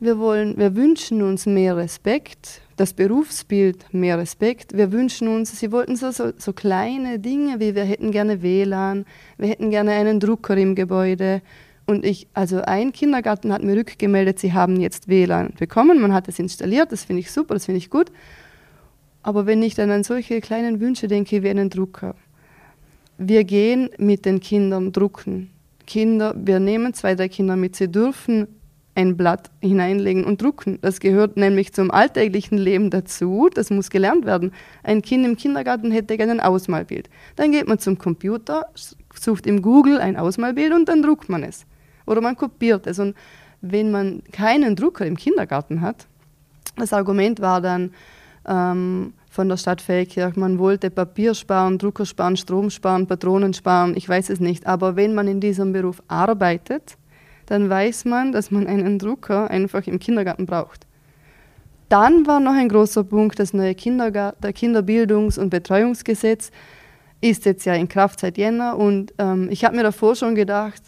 wir, 0.00 0.18
wollen, 0.18 0.56
wir 0.56 0.74
wünschen 0.76 1.22
uns 1.22 1.46
mehr 1.46 1.76
Respekt, 1.76 2.62
das 2.76 2.94
Berufsbild 2.94 3.92
mehr 3.92 4.18
Respekt. 4.18 4.74
Wir 4.74 4.90
wünschen 4.90 5.28
uns, 5.28 5.60
sie 5.60 5.70
wollten 5.70 5.96
so, 5.96 6.10
so, 6.10 6.32
so 6.36 6.54
kleine 6.54 7.18
Dinge 7.18 7.60
wie 7.60 7.74
wir 7.74 7.84
hätten 7.84 8.10
gerne 8.10 8.42
WLAN, 8.42 9.04
wir 9.36 9.48
hätten 9.48 9.70
gerne 9.70 9.92
einen 9.92 10.18
Drucker 10.18 10.56
im 10.56 10.74
Gebäude, 10.74 11.42
und 11.90 12.04
ich, 12.04 12.28
also 12.34 12.62
ein 12.62 12.92
Kindergarten 12.92 13.52
hat 13.52 13.62
mir 13.62 13.76
rückgemeldet, 13.76 14.38
sie 14.38 14.52
haben 14.52 14.80
jetzt 14.80 15.08
WLAN 15.08 15.54
bekommen, 15.58 16.00
man 16.00 16.14
hat 16.14 16.28
es 16.28 16.38
installiert, 16.38 16.92
das 16.92 17.04
finde 17.04 17.20
ich 17.20 17.30
super, 17.30 17.54
das 17.54 17.66
finde 17.66 17.78
ich 17.78 17.90
gut. 17.90 18.12
Aber 19.22 19.44
wenn 19.44 19.62
ich 19.62 19.74
dann 19.74 19.90
an 19.90 20.04
solche 20.04 20.40
kleinen 20.40 20.80
Wünsche 20.80 21.08
denke, 21.08 21.42
wie 21.42 21.50
einen 21.50 21.68
Drucker. 21.68 22.14
Wir 23.18 23.44
gehen 23.44 23.90
mit 23.98 24.24
den 24.24 24.40
Kindern 24.40 24.92
drucken. 24.92 25.50
Kinder, 25.86 26.34
wir 26.36 26.60
nehmen 26.60 26.94
zwei, 26.94 27.14
drei 27.14 27.28
Kinder 27.28 27.56
mit, 27.56 27.76
sie 27.76 27.88
dürfen 27.88 28.46
ein 28.94 29.16
Blatt 29.16 29.50
hineinlegen 29.60 30.24
und 30.24 30.40
drucken. 30.40 30.78
Das 30.82 31.00
gehört 31.00 31.36
nämlich 31.36 31.72
zum 31.72 31.90
alltäglichen 31.90 32.58
Leben 32.58 32.90
dazu. 32.90 33.48
Das 33.52 33.70
muss 33.70 33.90
gelernt 33.90 34.24
werden. 34.24 34.52
Ein 34.82 35.02
Kind 35.02 35.26
im 35.26 35.36
Kindergarten 35.36 35.90
hätte 35.90 36.16
gerne 36.16 36.32
ein 36.32 36.40
Ausmalbild. 36.40 37.10
Dann 37.36 37.52
geht 37.52 37.68
man 37.68 37.78
zum 37.78 37.98
Computer, 37.98 38.66
sucht 39.14 39.46
im 39.46 39.62
Google 39.62 39.98
ein 39.98 40.16
Ausmalbild 40.16 40.72
und 40.72 40.88
dann 40.88 41.02
druckt 41.02 41.28
man 41.28 41.42
es. 41.42 41.66
Oder 42.10 42.20
man 42.20 42.36
kopiert 42.36 42.86
es. 42.86 42.98
Und 42.98 43.14
wenn 43.60 43.90
man 43.90 44.22
keinen 44.32 44.74
Drucker 44.74 45.06
im 45.06 45.16
Kindergarten 45.16 45.80
hat, 45.80 46.06
das 46.76 46.92
Argument 46.92 47.40
war 47.40 47.60
dann 47.60 47.92
ähm, 48.46 49.12
von 49.30 49.48
der 49.48 49.56
Stadt 49.56 49.80
Feldkirch, 49.80 50.34
man 50.34 50.58
wollte 50.58 50.90
Papier 50.90 51.34
sparen, 51.34 51.78
Drucker 51.78 52.04
sparen, 52.04 52.36
Strom 52.36 52.70
sparen, 52.70 53.06
Patronen 53.06 53.54
sparen, 53.54 53.96
ich 53.96 54.08
weiß 54.08 54.30
es 54.30 54.40
nicht. 54.40 54.66
Aber 54.66 54.96
wenn 54.96 55.14
man 55.14 55.28
in 55.28 55.40
diesem 55.40 55.72
Beruf 55.72 56.02
arbeitet, 56.08 56.96
dann 57.46 57.70
weiß 57.70 58.06
man, 58.06 58.32
dass 58.32 58.50
man 58.50 58.66
einen 58.66 58.98
Drucker 58.98 59.48
einfach 59.48 59.86
im 59.86 60.00
Kindergarten 60.00 60.46
braucht. 60.46 60.86
Dann 61.88 62.26
war 62.26 62.40
noch 62.40 62.54
ein 62.54 62.68
großer 62.68 63.04
Punkt, 63.04 63.38
das 63.38 63.52
neue 63.52 63.74
Kindergar 63.74 64.34
der 64.42 64.52
Kinderbildungs- 64.52 65.38
und 65.38 65.50
Betreuungsgesetz 65.50 66.50
ist 67.20 67.44
jetzt 67.44 67.66
ja 67.66 67.74
in 67.74 67.88
Kraft 67.88 68.20
seit 68.20 68.38
Jänner 68.38 68.78
und 68.78 69.12
ähm, 69.18 69.48
ich 69.50 69.64
habe 69.64 69.76
mir 69.76 69.82
davor 69.82 70.16
schon 70.16 70.34
gedacht, 70.34 70.82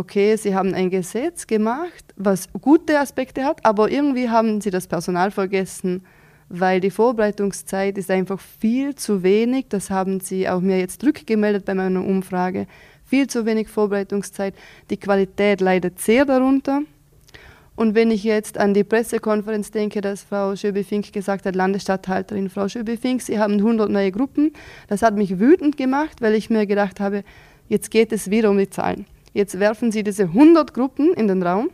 okay, 0.00 0.36
sie 0.36 0.54
haben 0.54 0.74
ein 0.74 0.90
Gesetz 0.90 1.46
gemacht, 1.46 2.04
was 2.16 2.48
gute 2.60 2.98
Aspekte 2.98 3.44
hat, 3.44 3.64
aber 3.64 3.90
irgendwie 3.90 4.28
haben 4.28 4.60
sie 4.60 4.70
das 4.70 4.86
Personal 4.86 5.30
vergessen, 5.30 6.04
weil 6.48 6.80
die 6.80 6.90
Vorbereitungszeit 6.90 7.96
ist 7.96 8.10
einfach 8.10 8.40
viel 8.40 8.94
zu 8.96 9.22
wenig. 9.22 9.66
Das 9.68 9.90
haben 9.90 10.18
sie 10.20 10.48
auch 10.48 10.60
mir 10.60 10.78
jetzt 10.78 11.04
rückgemeldet 11.04 11.64
bei 11.64 11.74
meiner 11.74 12.04
Umfrage 12.04 12.66
viel 13.04 13.26
zu 13.26 13.44
wenig 13.44 13.68
Vorbereitungszeit. 13.68 14.54
Die 14.88 14.96
Qualität 14.96 15.60
leidet 15.60 16.00
sehr 16.00 16.24
darunter. 16.24 16.82
Und 17.74 17.94
wenn 17.94 18.10
ich 18.10 18.24
jetzt 18.24 18.58
an 18.58 18.74
die 18.74 18.84
Pressekonferenz 18.84 19.70
denke, 19.70 20.00
dass 20.00 20.22
Frau 20.22 20.54
Schöbe-Fink 20.54 21.12
gesagt 21.12 21.46
hat, 21.46 21.56
Landesstatthalterin 21.56 22.50
Frau 22.50 22.68
Schöbe-Fink, 22.68 23.22
Sie 23.22 23.38
haben 23.38 23.54
100 23.54 23.90
neue 23.90 24.12
Gruppen, 24.12 24.52
das 24.88 25.02
hat 25.02 25.16
mich 25.16 25.40
wütend 25.40 25.76
gemacht, 25.76 26.20
weil 26.20 26.34
ich 26.34 26.50
mir 26.50 26.66
gedacht 26.66 27.00
habe, 27.00 27.24
jetzt 27.68 27.90
geht 27.90 28.12
es 28.12 28.30
wieder 28.30 28.50
um 28.50 28.58
die 28.58 28.70
Zahlen. 28.70 29.06
Jetzt 29.32 29.58
werfen 29.60 29.92
Sie 29.92 30.02
diese 30.02 30.24
100 30.24 30.74
Gruppen 30.74 31.14
in 31.14 31.28
den 31.28 31.42
Raum. 31.42 31.70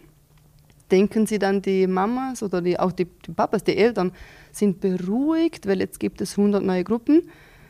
Denken 0.90 1.26
Sie 1.26 1.38
dann, 1.38 1.62
die 1.62 1.86
Mamas 1.86 2.42
oder 2.42 2.60
die, 2.60 2.78
auch 2.78 2.92
die, 2.92 3.06
die 3.26 3.32
Papas, 3.32 3.64
die 3.64 3.76
Eltern 3.76 4.12
sind 4.52 4.80
beruhigt, 4.80 5.66
weil 5.66 5.80
jetzt 5.80 5.98
gibt 5.98 6.20
es 6.20 6.38
100 6.38 6.62
neue 6.62 6.84
Gruppen. 6.84 7.22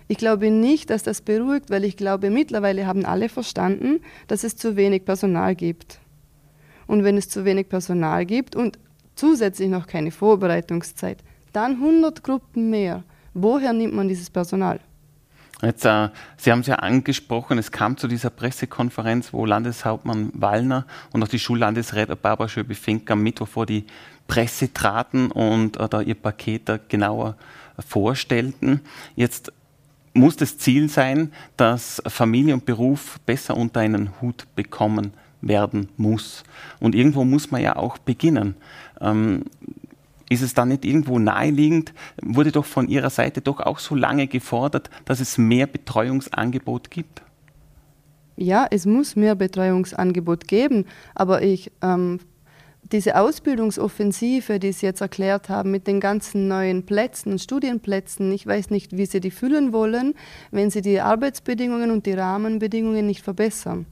Ich 0.08 0.18
glaube 0.18 0.50
nicht, 0.50 0.90
dass 0.90 1.02
das 1.02 1.22
beruhigt, 1.22 1.70
weil 1.70 1.84
ich 1.84 1.96
glaube, 1.96 2.30
mittlerweile 2.30 2.86
haben 2.86 3.04
alle 3.04 3.28
verstanden, 3.28 4.00
dass 4.28 4.44
es 4.44 4.56
zu 4.56 4.76
wenig 4.76 5.04
Personal 5.04 5.54
gibt. 5.54 6.00
Und 6.86 7.02
wenn 7.02 7.16
es 7.16 7.28
zu 7.28 7.44
wenig 7.44 7.68
Personal 7.68 8.26
gibt 8.26 8.54
und 8.54 8.78
zusätzlich 9.14 9.68
noch 9.68 9.86
keine 9.86 10.10
Vorbereitungszeit, 10.10 11.24
dann 11.52 11.72
100 11.72 12.22
Gruppen 12.22 12.70
mehr. 12.70 13.02
Woher 13.34 13.72
nimmt 13.72 13.94
man 13.94 14.08
dieses 14.08 14.30
Personal? 14.30 14.80
Jetzt, 15.62 15.86
äh, 15.86 16.10
Sie 16.36 16.52
haben 16.52 16.60
es 16.60 16.66
ja 16.66 16.76
angesprochen, 16.76 17.56
es 17.56 17.72
kam 17.72 17.96
zu 17.96 18.08
dieser 18.08 18.28
Pressekonferenz, 18.28 19.32
wo 19.32 19.46
Landeshauptmann 19.46 20.30
Wallner 20.34 20.84
und 21.12 21.22
auch 21.22 21.28
die 21.28 21.38
Schullandesräte 21.38 22.14
Barbara 22.14 22.48
Schöbe-Fink 22.48 23.10
am 23.10 23.22
Mittwoch 23.22 23.48
vor 23.48 23.64
die 23.64 23.86
Presse 24.28 24.72
traten 24.72 25.30
und 25.30 25.78
äh, 25.78 25.88
da 25.88 26.02
ihr 26.02 26.14
Paket 26.14 26.68
da 26.68 26.78
genauer 26.88 27.36
vorstellten. 27.78 28.80
Jetzt 29.14 29.52
muss 30.12 30.36
das 30.36 30.58
Ziel 30.58 30.88
sein, 30.88 31.32
dass 31.56 32.02
Familie 32.06 32.54
und 32.54 32.66
Beruf 32.66 33.18
besser 33.24 33.56
unter 33.56 33.80
einen 33.80 34.20
Hut 34.20 34.46
bekommen 34.56 35.12
werden 35.40 35.88
muss. 35.96 36.44
Und 36.80 36.94
irgendwo 36.94 37.24
muss 37.24 37.50
man 37.50 37.62
ja 37.62 37.76
auch 37.76 37.98
beginnen. 37.98 38.56
Ähm, 39.00 39.44
ist 40.28 40.42
es 40.42 40.54
dann 40.54 40.68
nicht 40.68 40.84
irgendwo 40.84 41.18
naheliegend, 41.18 41.92
wurde 42.22 42.52
doch 42.52 42.64
von 42.64 42.88
Ihrer 42.88 43.10
Seite 43.10 43.40
doch 43.40 43.60
auch 43.60 43.78
so 43.78 43.94
lange 43.94 44.26
gefordert, 44.26 44.90
dass 45.04 45.20
es 45.20 45.38
mehr 45.38 45.66
Betreuungsangebot 45.66 46.90
gibt? 46.90 47.22
Ja, 48.36 48.66
es 48.70 48.84
muss 48.84 49.16
mehr 49.16 49.34
Betreuungsangebot 49.34 50.46
geben, 50.46 50.84
aber 51.14 51.42
ich 51.42 51.72
ähm, 51.80 52.20
diese 52.92 53.16
Ausbildungsoffensive, 53.18 54.60
die 54.60 54.72
Sie 54.72 54.86
jetzt 54.86 55.00
erklärt 55.00 55.48
haben, 55.48 55.70
mit 55.70 55.86
den 55.86 55.98
ganzen 56.00 56.46
neuen 56.46 56.86
Plätzen 56.86 57.32
und 57.32 57.40
Studienplätzen, 57.40 58.30
ich 58.32 58.46
weiß 58.46 58.70
nicht, 58.70 58.96
wie 58.96 59.06
Sie 59.06 59.20
die 59.20 59.30
füllen 59.30 59.72
wollen, 59.72 60.14
wenn 60.50 60.70
Sie 60.70 60.82
die 60.82 61.00
Arbeitsbedingungen 61.00 61.90
und 61.90 62.06
die 62.06 62.12
Rahmenbedingungen 62.12 63.06
nicht 63.06 63.22
verbessern. 63.22 63.86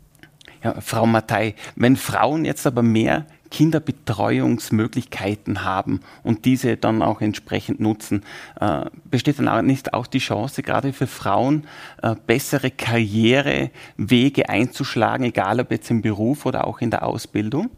Ja, 0.63 0.81
Frau 0.81 1.07
Mattei, 1.07 1.55
wenn 1.77 1.97
Frauen 1.97 2.45
jetzt 2.45 2.67
aber 2.67 2.83
mehr 2.83 3.27
Kinderbetreuungsmöglichkeiten 3.55 5.63
haben 5.63 6.01
und 6.25 6.45
diese 6.45 6.77
dann 6.77 7.03
auch 7.03 7.21
entsprechend 7.21 7.79
nutzen, 7.79 8.25
äh, 8.61 8.87
besteht 9.05 9.39
dann 9.39 9.47
auch 9.47 9.63
nicht 9.63 9.95
auch 9.95 10.09
die 10.09 10.19
Chance, 10.19 10.65
gerade 10.65 10.93
für 10.93 11.07
Frauen 11.07 11.69
äh, 12.03 12.17
bessere 12.27 12.73
Karrierewege 12.73 14.49
einzuschlagen, 14.49 15.27
egal 15.27 15.61
ob 15.61 15.71
jetzt 15.71 15.89
im 15.89 16.03
Beruf 16.03 16.47
oder 16.47 16.67
auch 16.67 16.81
in 16.81 16.91
der 16.91 17.07
Ausbildung? 17.07 17.71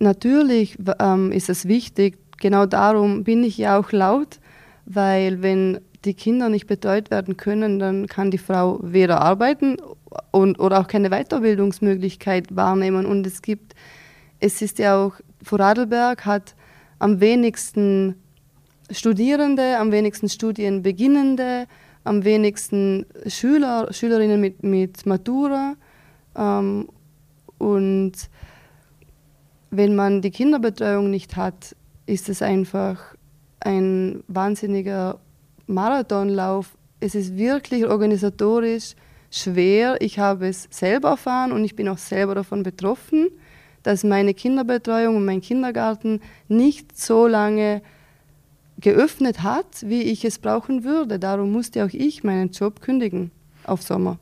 Natürlich 0.00 0.76
ähm, 0.98 1.30
ist 1.30 1.48
es 1.48 1.68
wichtig, 1.68 2.18
genau 2.40 2.66
darum 2.66 3.22
bin 3.22 3.44
ich 3.44 3.56
ja 3.56 3.78
auch 3.78 3.92
laut, 3.92 4.40
weil 4.84 5.42
wenn 5.42 5.78
die 6.04 6.14
Kinder 6.14 6.48
nicht 6.48 6.66
betreut 6.66 7.12
werden 7.12 7.36
können, 7.36 7.78
dann 7.78 8.08
kann 8.08 8.32
die 8.32 8.38
Frau 8.38 8.80
weder 8.82 9.20
arbeiten 9.20 9.76
und, 10.32 10.58
oder 10.58 10.80
auch 10.80 10.88
keine 10.88 11.10
Weiterbildungsmöglichkeit 11.10 12.56
wahrnehmen. 12.56 13.06
Und 13.06 13.24
es 13.28 13.42
gibt, 13.42 13.76
es 14.40 14.62
ist 14.62 14.78
ja 14.78 14.96
auch, 14.96 15.14
Vorarlberg 15.42 16.24
hat 16.26 16.54
am 16.98 17.20
wenigsten 17.20 18.16
Studierende, 18.90 19.78
am 19.78 19.92
wenigsten 19.92 20.28
Studienbeginnende, 20.28 21.66
am 22.04 22.24
wenigsten 22.24 23.06
Schüler, 23.26 23.92
Schülerinnen 23.92 24.40
mit, 24.40 24.62
mit 24.62 25.06
Matura. 25.06 25.76
Ähm, 26.36 26.88
und 27.58 28.12
wenn 29.70 29.94
man 29.94 30.22
die 30.22 30.30
Kinderbetreuung 30.30 31.10
nicht 31.10 31.36
hat, 31.36 31.76
ist 32.06 32.28
es 32.28 32.42
einfach 32.42 33.14
ein 33.60 34.24
wahnsinniger 34.26 35.20
Marathonlauf. 35.66 36.76
Es 36.98 37.14
ist 37.14 37.36
wirklich 37.36 37.86
organisatorisch 37.86 38.94
schwer. 39.30 39.96
Ich 40.00 40.18
habe 40.18 40.48
es 40.48 40.66
selber 40.70 41.10
erfahren 41.10 41.52
und 41.52 41.64
ich 41.64 41.76
bin 41.76 41.88
auch 41.88 41.98
selber 41.98 42.34
davon 42.34 42.62
betroffen, 42.62 43.28
dass 43.82 44.04
meine 44.04 44.34
Kinderbetreuung 44.34 45.16
und 45.16 45.24
mein 45.24 45.40
Kindergarten 45.40 46.20
nicht 46.48 46.98
so 46.98 47.26
lange 47.26 47.82
geöffnet 48.80 49.42
hat, 49.42 49.66
wie 49.82 50.02
ich 50.02 50.24
es 50.24 50.38
brauchen 50.38 50.84
würde. 50.84 51.18
Darum 51.18 51.52
musste 51.52 51.84
auch 51.84 51.92
ich 51.92 52.24
meinen 52.24 52.50
Job 52.50 52.80
kündigen 52.80 53.30
auf 53.64 53.82
Sommer. 53.82 54.18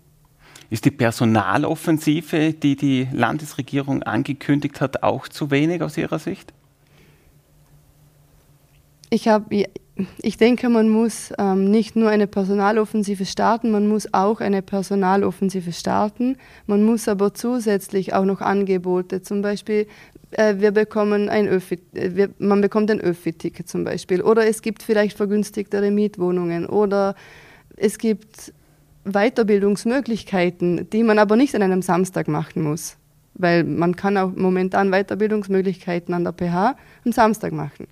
Ist 0.70 0.84
die 0.84 0.90
Personaloffensive, 0.90 2.52
die 2.52 2.76
die 2.76 3.08
Landesregierung 3.12 4.02
angekündigt 4.02 4.80
hat, 4.80 5.02
auch 5.02 5.28
zu 5.28 5.50
wenig 5.50 5.82
aus 5.82 5.96
Ihrer 5.96 6.18
Sicht? 6.18 6.52
Ich, 9.10 9.28
hab, 9.28 9.50
ich 10.22 10.36
denke, 10.36 10.68
man 10.68 10.88
muss 10.88 11.32
ähm, 11.38 11.70
nicht 11.70 11.96
nur 11.96 12.08
eine 12.08 12.26
Personaloffensive 12.26 13.26
starten, 13.26 13.70
man 13.70 13.88
muss 13.88 14.12
auch 14.14 14.40
eine 14.40 14.62
Personaloffensive 14.62 15.72
starten. 15.72 16.36
Man 16.66 16.84
muss 16.84 17.08
aber 17.08 17.34
zusätzlich 17.34 18.14
auch 18.14 18.24
noch 18.24 18.40
Angebote, 18.40 19.22
zum 19.22 19.42
Beispiel 19.42 19.86
äh, 20.30 20.56
wir 20.58 20.70
bekommen 20.70 21.28
ein 21.28 21.48
Öffi, 21.48 21.80
äh, 21.94 22.10
wir, 22.14 22.30
man 22.38 22.60
bekommt 22.60 22.90
ein 22.90 23.00
Öffi-Ticket 23.00 23.68
zum 23.68 23.84
Beispiel 23.84 24.22
oder 24.22 24.46
es 24.46 24.62
gibt 24.62 24.82
vielleicht 24.82 25.16
vergünstigtere 25.16 25.90
Mietwohnungen 25.90 26.66
oder 26.66 27.14
es 27.76 27.98
gibt 27.98 28.52
Weiterbildungsmöglichkeiten, 29.04 30.90
die 30.90 31.02
man 31.02 31.18
aber 31.18 31.36
nicht 31.36 31.54
an 31.54 31.62
einem 31.62 31.82
Samstag 31.82 32.28
machen 32.28 32.62
muss. 32.62 32.96
Weil 33.34 33.64
man 33.64 33.96
kann 33.96 34.16
auch 34.16 34.32
momentan 34.34 34.90
Weiterbildungsmöglichkeiten 34.90 36.12
an 36.12 36.24
der 36.24 36.32
PH 36.32 36.76
am 37.04 37.12
Samstag 37.12 37.52
machen. 37.52 37.86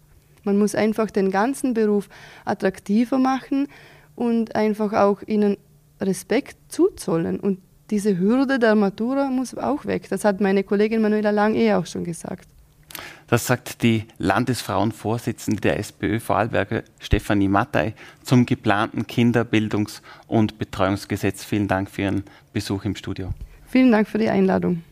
Man 0.46 0.58
muss 0.58 0.74
einfach 0.74 1.10
den 1.10 1.30
ganzen 1.30 1.74
Beruf 1.74 2.08
attraktiver 2.44 3.18
machen 3.18 3.68
und 4.14 4.56
einfach 4.56 4.92
auch 4.92 5.22
ihnen 5.26 5.58
Respekt 6.00 6.56
zuzollen. 6.68 7.38
Und 7.38 7.58
diese 7.90 8.18
Hürde 8.18 8.58
der 8.58 8.74
Matura 8.74 9.28
muss 9.28 9.56
auch 9.56 9.84
weg. 9.84 10.08
Das 10.08 10.24
hat 10.24 10.40
meine 10.40 10.64
Kollegin 10.64 11.02
Manuela 11.02 11.30
Lang 11.30 11.54
eh 11.54 11.74
auch 11.74 11.86
schon 11.86 12.04
gesagt. 12.04 12.48
Das 13.26 13.46
sagt 13.46 13.82
die 13.82 14.04
Landesfrauenvorsitzende 14.18 15.60
der 15.60 15.78
SPÖ 15.78 16.20
Vorarlberger 16.20 16.84
Stefanie 17.00 17.48
Mattei 17.48 17.94
zum 18.22 18.46
geplanten 18.46 19.02
Kinderbildungs- 19.02 20.00
und 20.28 20.58
Betreuungsgesetz. 20.58 21.44
Vielen 21.44 21.68
Dank 21.68 21.90
für 21.90 22.02
Ihren 22.02 22.24
Besuch 22.52 22.84
im 22.84 22.94
Studio. 22.94 23.30
Vielen 23.66 23.90
Dank 23.90 24.08
für 24.08 24.18
die 24.18 24.28
Einladung. 24.28 24.82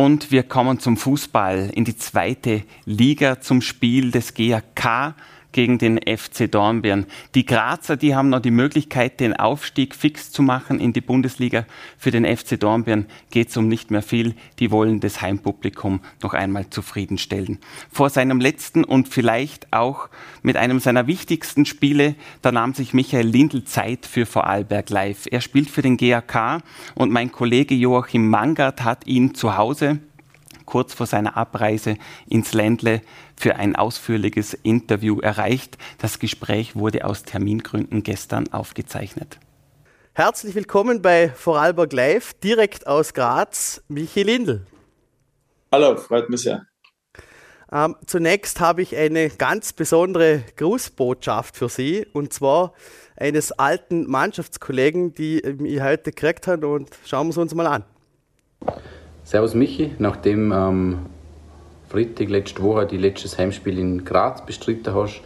Und 0.00 0.30
wir 0.30 0.44
kommen 0.44 0.78
zum 0.78 0.96
Fußball 0.96 1.68
in 1.74 1.84
die 1.84 1.94
zweite 1.94 2.62
Liga 2.86 3.42
zum 3.42 3.60
Spiel 3.60 4.10
des 4.10 4.32
GAK 4.32 5.14
gegen 5.52 5.78
den 5.78 5.98
FC 5.98 6.50
Dornbirn. 6.50 7.06
Die 7.34 7.44
Grazer, 7.44 7.96
die 7.96 8.14
haben 8.14 8.28
noch 8.28 8.40
die 8.40 8.50
Möglichkeit, 8.50 9.20
den 9.20 9.34
Aufstieg 9.34 9.94
fix 9.94 10.30
zu 10.30 10.42
machen 10.42 10.80
in 10.80 10.92
die 10.92 11.00
Bundesliga. 11.00 11.66
Für 11.98 12.10
den 12.10 12.24
FC 12.24 12.58
Dornbirn 12.58 13.06
geht 13.30 13.48
es 13.48 13.56
um 13.56 13.68
nicht 13.68 13.90
mehr 13.90 14.02
viel. 14.02 14.34
Die 14.58 14.70
wollen 14.70 15.00
das 15.00 15.20
Heimpublikum 15.20 16.00
noch 16.22 16.34
einmal 16.34 16.70
zufriedenstellen. 16.70 17.58
Vor 17.90 18.10
seinem 18.10 18.40
letzten 18.40 18.84
und 18.84 19.08
vielleicht 19.08 19.72
auch 19.72 20.08
mit 20.42 20.56
einem 20.56 20.80
seiner 20.80 21.06
wichtigsten 21.06 21.64
Spiele, 21.66 22.14
da 22.42 22.52
nahm 22.52 22.74
sich 22.74 22.94
Michael 22.94 23.26
Lindl 23.26 23.64
Zeit 23.64 24.06
für 24.06 24.26
Vorarlberg 24.26 24.90
Live. 24.90 25.26
Er 25.30 25.40
spielt 25.40 25.70
für 25.70 25.82
den 25.82 25.96
GAK 25.96 26.62
und 26.94 27.10
mein 27.10 27.32
Kollege 27.32 27.74
Joachim 27.74 28.28
Mangert 28.28 28.84
hat 28.84 29.06
ihn 29.06 29.34
zu 29.34 29.56
Hause 29.56 30.00
kurz 30.70 30.94
vor 30.94 31.06
seiner 31.06 31.36
Abreise 31.36 31.96
ins 32.28 32.54
Ländle 32.54 33.02
für 33.36 33.56
ein 33.56 33.74
ausführliches 33.74 34.54
Interview 34.54 35.18
erreicht. 35.18 35.76
Das 35.98 36.20
Gespräch 36.20 36.76
wurde 36.76 37.04
aus 37.04 37.24
Termingründen 37.24 38.04
gestern 38.04 38.52
aufgezeichnet. 38.52 39.38
Herzlich 40.14 40.54
willkommen 40.54 41.02
bei 41.02 41.28
Vorarlberg 41.28 41.92
Live, 41.92 42.34
direkt 42.34 42.86
aus 42.86 43.14
Graz, 43.14 43.82
Michi 43.88 44.22
Lindl. 44.22 44.64
Hallo, 45.72 45.96
freut 45.96 46.30
mich 46.30 46.42
sehr. 46.42 46.66
Ähm, 47.72 47.96
zunächst 48.06 48.60
habe 48.60 48.82
ich 48.82 48.96
eine 48.96 49.28
ganz 49.28 49.72
besondere 49.72 50.44
Grußbotschaft 50.56 51.56
für 51.56 51.68
Sie 51.68 52.06
und 52.12 52.32
zwar 52.32 52.74
eines 53.16 53.52
alten 53.52 54.08
Mannschaftskollegen, 54.08 55.14
die 55.14 55.40
ich 55.40 55.80
heute 55.80 56.10
gekriegt 56.10 56.46
habe 56.46 56.68
und 56.68 56.90
schauen 57.04 57.26
wir 57.26 57.30
es 57.30 57.38
uns 57.38 57.54
mal 57.54 57.66
an. 57.66 57.84
Servus 59.30 59.54
Michi, 59.54 59.92
nachdem 60.00 60.50
ähm, 60.50 60.98
Freitag 61.88 62.30
letzte 62.30 62.64
Woche 62.64 62.84
die 62.84 62.96
letztes 62.96 63.38
Heimspiel 63.38 63.78
in 63.78 64.04
Graz 64.04 64.44
bestritten 64.44 64.92
hast, 64.92 65.22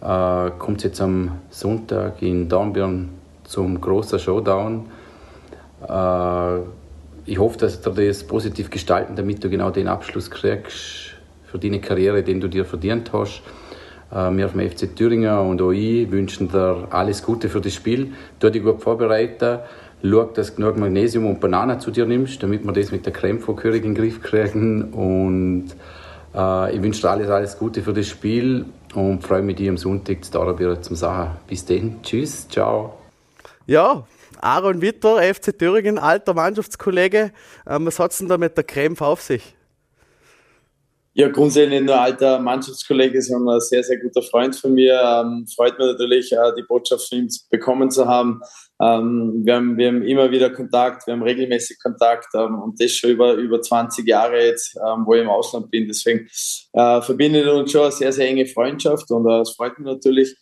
äh, 0.00 0.52
kommt 0.56 0.76
es 0.76 0.84
jetzt 0.84 1.00
am 1.00 1.32
Sonntag 1.50 2.22
in 2.22 2.48
Dornbirn 2.48 3.08
zum 3.42 3.80
großen 3.80 4.20
Showdown. 4.20 4.84
Äh, 5.82 6.58
ich 7.26 7.40
hoffe, 7.40 7.58
dass 7.58 7.80
du 7.80 7.90
das 7.90 8.22
positiv 8.22 8.70
gestalten, 8.70 9.16
damit 9.16 9.42
du 9.42 9.50
genau 9.50 9.70
den 9.70 9.88
Abschluss 9.88 10.30
kriegst 10.30 11.16
für 11.44 11.58
deine 11.58 11.80
Karriere, 11.80 12.22
den 12.22 12.40
du 12.40 12.46
dir 12.46 12.64
verdient 12.64 13.12
hast. 13.12 13.42
Äh, 14.12 14.30
wir 14.30 14.48
vom 14.48 14.60
FC 14.60 14.94
Thüringen 14.94 15.36
und 15.36 15.60
ich 15.72 16.08
wünschen 16.08 16.52
dir 16.52 16.86
alles 16.88 17.20
Gute 17.20 17.48
für 17.48 17.60
das 17.60 17.74
Spiel. 17.74 18.12
Du 18.38 18.48
dich 18.48 18.62
gut 18.62 18.80
vorbereiten 18.80 19.58
schau, 20.10 20.24
dass 20.24 20.50
du 20.50 20.56
genug 20.56 20.76
Magnesium 20.76 21.26
und 21.26 21.40
Bananen 21.40 21.80
zu 21.80 21.90
dir 21.90 22.06
nimmst, 22.06 22.42
damit 22.42 22.64
wir 22.64 22.72
das 22.72 22.92
mit 22.92 23.06
der 23.06 23.12
König 23.12 23.48
in 23.48 23.82
den 23.82 23.94
Griff 23.94 24.22
kriegen. 24.22 24.92
Und 24.92 25.70
äh, 26.34 26.76
ich 26.76 26.82
wünsche 26.82 27.02
dir 27.02 27.10
alles, 27.10 27.30
alles 27.30 27.58
Gute 27.58 27.82
für 27.82 27.92
das 27.92 28.06
Spiel 28.06 28.66
und 28.94 29.22
freue 29.22 29.42
mich, 29.42 29.56
dich 29.56 29.68
am 29.68 29.76
Sonntag 29.76 30.24
zu 30.24 30.32
Dorabir 30.32 30.80
zum 30.82 30.96
sagen. 30.96 31.36
Bis 31.46 31.64
dann, 31.64 32.00
tschüss, 32.02 32.48
ciao. 32.48 32.98
Ja, 33.66 34.06
Aaron 34.40 34.82
Witter, 34.82 35.22
FC 35.22 35.58
Thüringen, 35.58 35.98
alter 35.98 36.34
Mannschaftskollege. 36.34 37.32
Ähm, 37.66 37.86
was 37.86 37.98
hat 37.98 38.12
es 38.12 38.18
denn 38.18 38.28
da 38.28 38.36
mit 38.36 38.56
der 38.56 38.64
Creme 38.64 38.98
auf 39.00 39.22
sich? 39.22 39.54
Ja, 41.16 41.28
grundsätzlich 41.28 41.80
nur 41.80 41.98
alter 41.98 42.40
Mannschaftskollege, 42.40 43.22
sondern 43.22 43.54
ein 43.54 43.60
sehr, 43.60 43.84
sehr 43.84 43.98
guter 44.00 44.20
Freund 44.20 44.56
von 44.56 44.74
mir. 44.74 45.00
Ähm, 45.00 45.46
freut 45.46 45.78
mich 45.78 45.86
natürlich, 45.86 46.32
äh, 46.32 46.52
die 46.58 46.64
Botschaft 46.64 47.08
von 47.08 47.18
ihm 47.18 47.28
bekommen 47.50 47.88
zu 47.90 48.06
haben. 48.06 48.40
Ähm, 48.82 49.42
wir, 49.44 49.54
haben, 49.54 49.76
wir 49.76 49.88
haben 49.88 50.02
immer 50.02 50.30
wieder 50.30 50.50
Kontakt, 50.50 51.06
wir 51.06 51.14
haben 51.14 51.22
regelmäßig 51.22 51.78
Kontakt 51.80 52.28
ähm, 52.34 52.60
und 52.60 52.80
das 52.80 52.92
schon 52.92 53.10
über, 53.10 53.34
über 53.34 53.62
20 53.62 54.06
Jahre 54.06 54.44
jetzt, 54.44 54.76
ähm, 54.76 55.04
wo 55.06 55.14
ich 55.14 55.22
im 55.22 55.28
Ausland 55.28 55.70
bin. 55.70 55.86
Deswegen 55.86 56.28
äh, 56.72 57.00
verbindet 57.00 57.46
uns 57.46 57.70
schon 57.70 57.82
eine 57.82 57.92
sehr, 57.92 58.12
sehr 58.12 58.28
enge 58.28 58.46
Freundschaft 58.46 59.10
und 59.10 59.28
äh, 59.28 59.40
es 59.40 59.50
freut 59.50 59.78
mich 59.78 59.86
natürlich. 59.86 60.36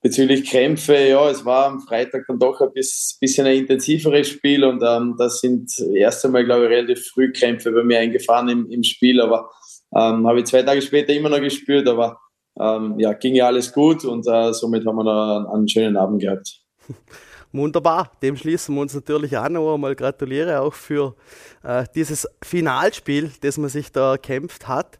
Bezüglich 0.00 0.50
Krämpfe, 0.50 0.96
ja, 0.96 1.30
es 1.30 1.46
war 1.46 1.64
am 1.64 1.80
Freitag 1.80 2.24
dann 2.28 2.38
doch 2.38 2.60
ein 2.60 2.72
bisschen 2.74 3.46
ein 3.46 3.56
intensiveres 3.56 4.28
Spiel 4.28 4.62
und 4.62 4.82
ähm, 4.86 5.14
da 5.18 5.30
sind 5.30 5.72
erst 5.94 6.26
einmal, 6.26 6.44
glaube 6.44 6.64
ich, 6.64 6.70
relativ 6.70 7.06
früh 7.08 7.32
Krämpfe 7.32 7.72
bei 7.72 7.82
mir 7.82 8.00
eingefahren 8.00 8.50
im, 8.50 8.70
im 8.70 8.82
Spiel, 8.82 9.18
aber 9.22 9.50
ähm, 9.96 10.26
habe 10.26 10.40
ich 10.40 10.46
zwei 10.46 10.62
Tage 10.62 10.82
später 10.82 11.14
immer 11.14 11.30
noch 11.30 11.40
gespürt, 11.40 11.88
aber 11.88 12.18
ähm, 12.60 12.98
ja, 12.98 13.14
ging 13.14 13.34
ja 13.34 13.46
alles 13.46 13.72
gut 13.72 14.04
und 14.04 14.26
äh, 14.26 14.52
somit 14.52 14.86
haben 14.86 14.96
wir 14.96 15.04
noch 15.04 15.36
einen, 15.36 15.46
einen 15.46 15.68
schönen 15.68 15.96
Abend 15.96 16.20
gehabt. 16.20 16.60
Wunderbar, 17.54 18.10
dem 18.20 18.36
schließen 18.36 18.74
wir 18.74 18.82
uns 18.82 18.94
natürlich 18.94 19.38
an. 19.38 19.52
Noch 19.52 19.74
einmal 19.74 19.94
gratuliere 19.94 20.60
auch 20.60 20.74
für 20.74 21.14
äh, 21.62 21.84
dieses 21.94 22.28
Finalspiel, 22.42 23.30
das 23.42 23.58
man 23.58 23.70
sich 23.70 23.92
da 23.92 24.10
erkämpft 24.10 24.66
hat. 24.66 24.98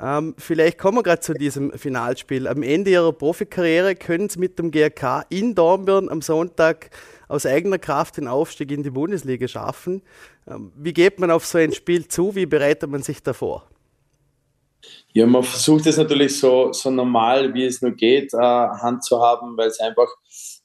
Ähm, 0.00 0.36
vielleicht 0.38 0.78
kommen 0.78 0.98
wir 0.98 1.02
gerade 1.02 1.20
zu 1.20 1.34
diesem 1.34 1.72
Finalspiel. 1.72 2.46
Am 2.46 2.62
Ende 2.62 2.92
Ihrer 2.92 3.12
Profikarriere 3.12 3.96
können 3.96 4.28
Sie 4.28 4.38
mit 4.38 4.60
dem 4.60 4.70
GRK 4.70 5.24
in 5.28 5.56
Dornbirn 5.56 6.08
am 6.08 6.22
Sonntag 6.22 6.90
aus 7.26 7.46
eigener 7.46 7.78
Kraft 7.78 8.16
den 8.16 8.28
Aufstieg 8.28 8.70
in 8.70 8.84
die 8.84 8.90
Bundesliga 8.90 9.48
schaffen. 9.48 10.02
Ähm, 10.46 10.70
wie 10.76 10.92
geht 10.92 11.18
man 11.18 11.32
auf 11.32 11.46
so 11.46 11.58
ein 11.58 11.72
Spiel 11.72 12.06
zu? 12.06 12.36
Wie 12.36 12.46
bereitet 12.46 12.88
man 12.88 13.02
sich 13.02 13.24
davor? 13.24 13.64
Ja, 15.12 15.26
man 15.26 15.42
versucht 15.42 15.84
es 15.86 15.96
natürlich 15.96 16.38
so, 16.38 16.72
so 16.72 16.92
normal, 16.92 17.52
wie 17.54 17.64
es 17.64 17.82
nur 17.82 17.90
geht, 17.90 18.32
äh, 18.34 18.38
handzuhaben, 18.38 19.56
weil 19.56 19.66
es 19.66 19.80
einfach 19.80 20.06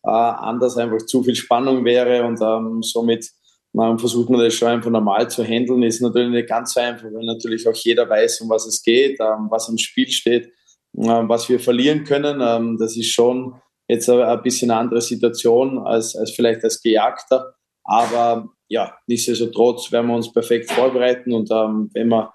äh, 0.04 0.10
anders 0.10 0.78
einfach 0.78 1.06
zu 1.06 1.24
viel 1.24 1.36
Spannung 1.36 1.86
wäre 1.86 2.24
und 2.26 2.40
ähm, 2.42 2.82
somit 2.84 3.30
man 3.74 3.98
versucht 3.98 4.30
man 4.30 4.40
das 4.40 4.54
schon 4.54 4.68
einfach 4.68 4.92
normal 4.92 5.30
zu 5.30 5.44
handeln. 5.44 5.82
Ist 5.82 6.02
natürlich 6.02 6.30
nicht 6.30 6.48
ganz 6.48 6.74
so 6.74 6.80
einfach, 6.80 7.06
weil 7.06 7.26
natürlich 7.26 7.68
auch 7.68 7.74
jeder 7.74 8.08
weiß, 8.08 8.42
um 8.42 8.50
was 8.50 8.68
es 8.68 8.84
geht, 8.84 9.20
ähm, 9.20 9.48
was 9.50 9.68
im 9.68 9.80
Spiel 9.80 10.10
steht, 10.10 10.52
ähm, 10.96 11.28
was 11.28 11.50
wir 11.50 11.60
verlieren 11.60 12.04
können. 12.04 12.40
Ähm, 12.42 12.78
das 12.78 12.96
ist 12.96 13.12
schon 13.12 13.56
jetzt 13.88 14.10
ein, 14.10 14.42
bisschen 14.44 14.70
eine 14.70 14.80
andere 14.80 15.02
Situation 15.02 15.80
als, 15.80 16.16
als 16.16 16.32
vielleicht 16.32 16.64
als 16.64 16.82
Gejagter. 16.82 17.56
Aber 17.84 18.48
ja, 18.68 18.96
nichtsdestotrotz 19.08 19.92
werden 19.92 20.08
wir 20.08 20.16
uns 20.16 20.32
perfekt 20.32 20.72
vorbereiten 20.72 21.34
und 21.34 21.50
ähm, 21.52 21.90
wenn 21.94 22.08
wir 22.10 22.34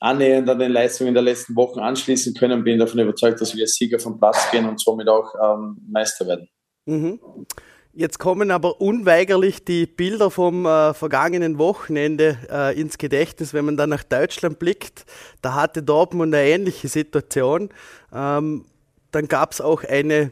annähernd 0.00 0.50
an 0.50 0.58
den 0.58 0.72
Leistungen 0.72 1.14
der 1.14 1.22
letzten 1.22 1.56
Wochen 1.56 1.80
anschließen 1.80 2.34
können, 2.34 2.62
bin 2.62 2.74
ich 2.74 2.80
davon 2.80 3.00
überzeugt, 3.00 3.40
dass 3.40 3.54
wir 3.54 3.62
als 3.62 3.74
Sieger 3.74 3.98
vom 3.98 4.18
Platz 4.18 4.50
gehen 4.50 4.68
und 4.68 4.80
somit 4.80 5.08
auch 5.08 5.32
ähm, 5.42 5.78
Meister 5.88 6.26
werden. 6.26 6.48
Mhm. 6.86 7.20
Jetzt 7.92 8.18
kommen 8.18 8.50
aber 8.50 8.80
unweigerlich 8.82 9.64
die 9.64 9.86
Bilder 9.86 10.30
vom 10.30 10.66
äh, 10.66 10.92
vergangenen 10.92 11.56
Wochenende 11.56 12.38
äh, 12.50 12.78
ins 12.78 12.98
Gedächtnis, 12.98 13.54
wenn 13.54 13.64
man 13.64 13.78
dann 13.78 13.88
nach 13.88 14.04
Deutschland 14.04 14.58
blickt. 14.58 15.06
Da 15.40 15.54
hatte 15.54 15.82
Dortmund 15.82 16.34
eine 16.34 16.44
ähnliche 16.46 16.88
Situation. 16.88 17.70
Ähm, 18.12 18.66
dann 19.12 19.28
gab 19.28 19.52
es 19.52 19.62
auch 19.62 19.82
eine 19.82 20.30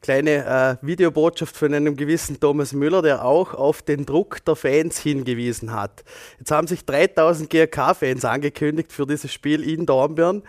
kleine 0.00 0.78
äh, 0.82 0.86
Videobotschaft 0.86 1.56
von 1.56 1.74
einem 1.74 1.96
gewissen 1.96 2.40
Thomas 2.40 2.72
Müller, 2.72 3.02
der 3.02 3.24
auch 3.24 3.54
auf 3.54 3.82
den 3.82 4.06
Druck 4.06 4.44
der 4.44 4.56
Fans 4.56 4.98
hingewiesen 4.98 5.72
hat. 5.72 6.04
Jetzt 6.38 6.50
haben 6.50 6.66
sich 6.66 6.84
3000 6.84 7.50
GRK-Fans 7.50 8.24
angekündigt 8.24 8.92
für 8.92 9.06
dieses 9.06 9.32
Spiel 9.32 9.68
in 9.68 9.84
Dornbirn. 9.84 10.42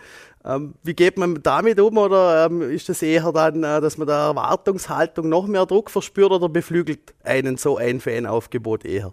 Ähm, 0.44 0.74
wie 0.82 0.94
geht 0.94 1.18
man 1.18 1.40
damit 1.42 1.78
um 1.78 1.96
oder 1.98 2.46
ähm, 2.46 2.62
ist 2.62 2.88
das 2.88 3.02
eher 3.02 3.30
dann, 3.32 3.62
äh, 3.62 3.80
dass 3.80 3.96
man 3.96 4.08
der 4.08 4.16
Erwartungshaltung 4.16 5.28
noch 5.28 5.46
mehr 5.46 5.66
Druck 5.66 5.88
verspürt 5.88 6.32
oder 6.32 6.48
beflügelt 6.48 7.14
einen 7.22 7.56
so 7.56 7.76
ein 7.76 8.00
Fanaufgebot 8.00 8.84
eher? 8.84 9.12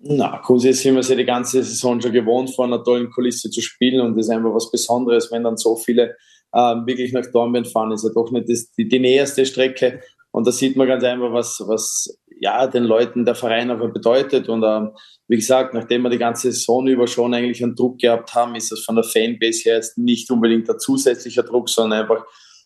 Na, 0.00 0.40
grundsätzlich 0.42 0.82
sind 0.82 0.96
wir 0.96 1.02
ja 1.02 1.14
die 1.14 1.24
ganze 1.24 1.62
Saison 1.62 2.00
schon 2.00 2.12
gewohnt, 2.12 2.50
vor 2.50 2.64
einer 2.64 2.82
tollen 2.82 3.10
Kulisse 3.10 3.50
zu 3.50 3.60
spielen 3.60 4.00
und 4.00 4.16
das 4.16 4.26
ist 4.26 4.30
einfach 4.32 4.52
was 4.52 4.70
Besonderes, 4.70 5.30
wenn 5.30 5.44
dann 5.44 5.58
so 5.58 5.76
viele 5.76 6.16
ähm, 6.54 6.86
wirklich 6.86 7.12
nach 7.12 7.26
Dornbirn 7.26 7.66
fahren. 7.66 7.92
Ist 7.92 8.04
ja 8.04 8.10
doch 8.12 8.32
nicht 8.32 8.48
das, 8.48 8.72
die, 8.72 8.88
die 8.88 8.98
näherste 8.98 9.46
Strecke 9.46 10.00
und 10.32 10.46
da 10.46 10.52
sieht 10.52 10.76
man 10.76 10.88
ganz 10.88 11.04
einfach, 11.04 11.32
was, 11.32 11.62
was 11.66 12.18
ja, 12.40 12.66
den 12.66 12.84
Leuten 12.84 13.26
der 13.26 13.34
Verein 13.34 13.70
aber 13.70 13.88
bedeutet. 13.88 14.48
Und 14.48 14.64
ähm, 14.64 14.92
wie 15.28 15.36
gesagt, 15.36 15.74
nachdem 15.74 16.02
wir 16.02 16.10
die 16.10 16.18
ganze 16.18 16.50
Saison 16.50 16.86
über 16.86 17.06
schon 17.06 17.34
eigentlich 17.34 17.62
einen 17.62 17.76
Druck 17.76 17.98
gehabt 17.98 18.34
haben, 18.34 18.54
ist 18.54 18.72
das 18.72 18.80
von 18.80 18.96
der 18.96 19.04
Fanbase 19.04 19.64
her 19.64 19.76
jetzt 19.76 19.98
nicht 19.98 20.30
unbedingt 20.30 20.68
ein 20.68 20.78
zusätzlicher 20.78 21.42
Druck, 21.42 21.68
sondern 21.68 22.00
einfach 22.00 22.24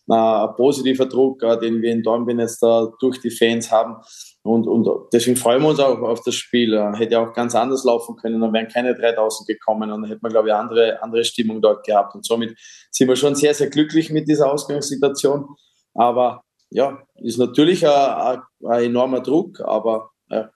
äh, 0.09 0.13
ein 0.13 0.55
positiver 0.55 1.07
Druck, 1.07 1.43
äh, 1.43 1.59
den 1.59 1.81
wir 1.81 1.91
in 1.91 2.03
Dornbirn 2.03 2.39
jetzt 2.39 2.63
da 2.63 2.89
durch 3.01 3.19
die 3.19 3.29
Fans 3.29 3.69
haben. 3.69 3.97
Und, 4.43 4.65
und 4.65 4.87
deswegen 5.11 5.35
freuen 5.35 5.61
wir 5.61 5.69
uns 5.69 5.79
auch 5.79 5.99
auf 5.99 6.23
das 6.23 6.35
Spiel. 6.35 6.73
Äh, 6.73 6.95
hätte 6.95 7.19
auch 7.19 7.33
ganz 7.33 7.53
anders 7.53 7.83
laufen 7.83 8.15
können, 8.15 8.39
dann 8.39 8.53
wären 8.53 8.69
keine 8.69 8.95
3000 8.95 9.45
gekommen 9.45 9.91
und 9.91 10.03
dann 10.03 10.09
hätte 10.09 10.21
man, 10.21 10.31
glaube 10.31 10.47
ich, 10.47 10.53
andere, 10.53 11.03
andere 11.03 11.25
Stimmung 11.25 11.61
dort 11.61 11.85
gehabt. 11.85 12.15
Und 12.15 12.25
somit 12.25 12.57
sind 12.91 13.09
wir 13.09 13.17
schon 13.17 13.35
sehr, 13.35 13.53
sehr 13.53 13.69
glücklich 13.69 14.09
mit 14.09 14.29
dieser 14.29 14.49
Ausgangssituation. 14.49 15.47
Aber 15.93 16.44
ja, 16.69 17.01
ist 17.15 17.37
natürlich 17.37 17.87
ein, 17.87 18.41
ein 18.65 18.83
enormer 18.83 19.21
Druck, 19.21 19.61
aber 19.61 20.11
ja, 20.29 20.49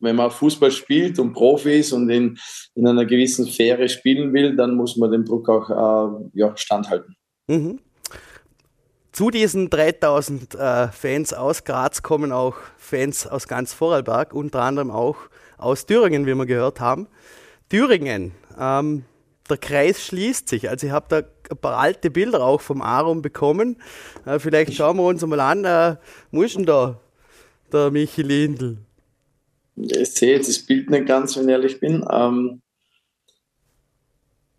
wenn 0.00 0.16
man 0.16 0.30
Fußball 0.30 0.70
spielt 0.70 1.18
und 1.18 1.32
Profi 1.32 1.78
ist 1.78 1.92
und 1.92 2.10
in, 2.10 2.38
in 2.74 2.86
einer 2.86 3.04
gewissen 3.04 3.46
Sphäre 3.46 3.88
spielen 3.88 4.32
will, 4.32 4.56
dann 4.56 4.74
muss 4.74 4.96
man 4.96 5.10
dem 5.10 5.24
Druck 5.24 5.48
auch 5.48 5.70
äh, 5.70 6.30
ja, 6.34 6.56
standhalten. 6.56 7.16
Mhm. 7.46 7.80
Zu 9.12 9.30
diesen 9.30 9.70
3000 9.70 10.54
äh, 10.56 10.88
Fans 10.88 11.32
aus 11.32 11.64
Graz 11.64 12.02
kommen 12.02 12.32
auch 12.32 12.56
Fans 12.76 13.26
aus 13.26 13.46
ganz 13.46 13.72
Vorarlberg, 13.72 14.34
unter 14.34 14.62
anderem 14.62 14.90
auch 14.90 15.16
aus 15.56 15.86
Thüringen, 15.86 16.26
wie 16.26 16.34
wir 16.34 16.46
gehört 16.46 16.80
haben. 16.80 17.06
Thüringen, 17.68 18.32
ähm, 18.58 19.04
der 19.48 19.58
Kreis 19.58 20.04
schließt 20.04 20.48
sich. 20.48 20.68
Also 20.68 20.88
ich 20.88 20.92
habe 20.92 21.06
da 21.08 21.22
ein 21.50 21.56
paar 21.56 21.78
alte 21.78 22.10
Bilder 22.10 22.44
auch 22.44 22.60
vom 22.60 22.82
Aaron 22.82 23.22
bekommen. 23.22 23.76
Äh, 24.26 24.38
vielleicht 24.38 24.74
schauen 24.74 24.96
wir 24.96 25.04
uns 25.04 25.24
mal 25.24 25.40
an. 25.40 25.64
Äh, 25.64 25.96
wo 26.30 26.42
ist 26.42 26.56
denn 26.56 26.66
da 26.66 26.98
der 27.72 27.90
Michi 27.90 28.22
Lindl? 28.22 28.78
Ich 29.76 30.14
sehe 30.14 30.36
jetzt 30.36 30.48
das 30.48 30.60
Bild 30.60 30.90
nicht 30.90 31.06
ganz, 31.06 31.36
wenn 31.36 31.44
ich 31.44 31.50
ehrlich 31.50 31.80
bin. 31.80 32.04
Ähm, 32.10 32.62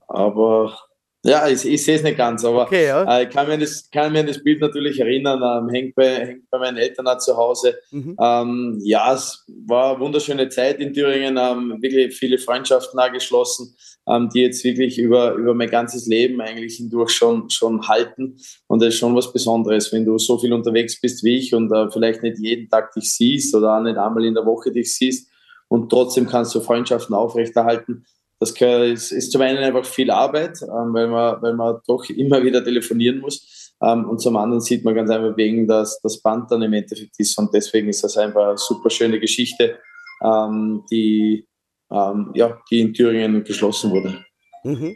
aber 0.07 0.77
ja, 1.23 1.47
ich, 1.47 1.65
ich 1.65 1.83
sehe 1.83 1.95
es 1.95 2.03
nicht 2.03 2.19
ganz, 2.19 2.45
aber 2.45 2.63
okay, 2.65 2.85
ja. 2.85 3.17
äh, 3.17 3.23
ich 3.23 3.31
kann 3.31 3.47
mir, 3.47 3.57
das, 3.57 3.89
kann 3.89 4.13
mir 4.13 4.19
an 4.19 4.27
das 4.27 4.43
Bild 4.43 4.61
natürlich 4.61 4.99
erinnern. 4.99 5.41
Ähm, 5.41 5.73
hängt, 5.73 5.95
bei, 5.95 6.23
hängt 6.23 6.49
bei 6.51 6.59
meinen 6.59 6.77
Eltern 6.77 7.07
auch 7.07 7.17
zu 7.17 7.35
Hause. 7.35 7.79
Mhm. 7.89 8.15
Ähm, 8.21 8.79
ja, 8.83 9.11
es 9.11 9.43
war 9.65 9.91
eine 9.91 9.99
wunderschöne 10.01 10.49
Zeit 10.49 10.79
in 10.79 10.93
Thüringen. 10.93 11.37
Ähm, 11.37 11.81
wirklich 11.81 12.15
viele 12.15 12.37
Freundschaften 12.37 12.99
auch 12.99 13.11
geschlossen, 13.11 13.75
ähm, 14.07 14.29
die 14.33 14.41
jetzt 14.41 14.63
wirklich 14.63 14.97
über, 14.97 15.33
über 15.33 15.53
mein 15.53 15.69
ganzes 15.69 16.05
Leben 16.05 16.41
eigentlich 16.41 16.75
hindurch 16.77 17.11
schon, 17.11 17.49
schon 17.49 17.87
halten. 17.87 18.37
Und 18.67 18.81
das 18.81 18.89
ist 18.89 18.99
schon 18.99 19.15
was 19.15 19.31
Besonderes, 19.31 19.91
wenn 19.91 20.05
du 20.05 20.17
so 20.17 20.37
viel 20.37 20.53
unterwegs 20.53 20.99
bist 20.99 21.23
wie 21.23 21.37
ich 21.37 21.53
und 21.53 21.71
äh, 21.71 21.89
vielleicht 21.91 22.23
nicht 22.23 22.39
jeden 22.39 22.69
Tag 22.69 22.93
dich 22.93 23.11
siehst 23.13 23.55
oder 23.55 23.77
auch 23.77 23.81
nicht 23.81 23.97
einmal 23.97 24.25
in 24.25 24.33
der 24.33 24.45
Woche 24.45 24.71
dich 24.71 24.95
siehst 24.95 25.29
und 25.67 25.89
trotzdem 25.89 26.27
kannst 26.27 26.53
du 26.55 26.61
Freundschaften 26.61 27.15
aufrechterhalten 27.15 28.05
das 28.39 28.51
ist, 28.51 29.11
ist 29.11 29.31
zum 29.31 29.41
einen 29.41 29.59
einfach 29.59 29.85
viel 29.85 30.11
Arbeit, 30.11 30.61
ähm, 30.61 30.93
weil, 30.93 31.07
man, 31.07 31.41
weil 31.41 31.53
man 31.53 31.79
doch 31.87 32.03
immer 32.09 32.43
wieder 32.43 32.63
telefonieren 32.63 33.19
muss. 33.19 33.73
Ähm, 33.81 34.09
und 34.09 34.19
zum 34.19 34.35
anderen 34.37 34.61
sieht 34.61 34.83
man 34.83 34.95
ganz 34.95 35.09
einfach 35.09 35.37
wegen, 35.37 35.67
dass 35.67 35.99
das 36.01 36.21
Band 36.21 36.51
dann 36.51 36.61
im 36.61 36.73
Endeffekt 36.73 37.17
ist. 37.17 37.37
Und 37.37 37.53
deswegen 37.53 37.89
ist 37.89 38.03
das 38.03 38.17
einfach 38.17 38.49
eine 38.49 38.57
super 38.57 38.89
schöne 38.89 39.19
Geschichte, 39.19 39.79
ähm, 40.23 40.83
die, 40.91 41.47
ähm, 41.91 42.31
ja, 42.33 42.59
die 42.69 42.81
in 42.81 42.93
Thüringen 42.93 43.43
geschlossen 43.43 43.91
wurde. 43.91 44.25
Mhm. 44.63 44.95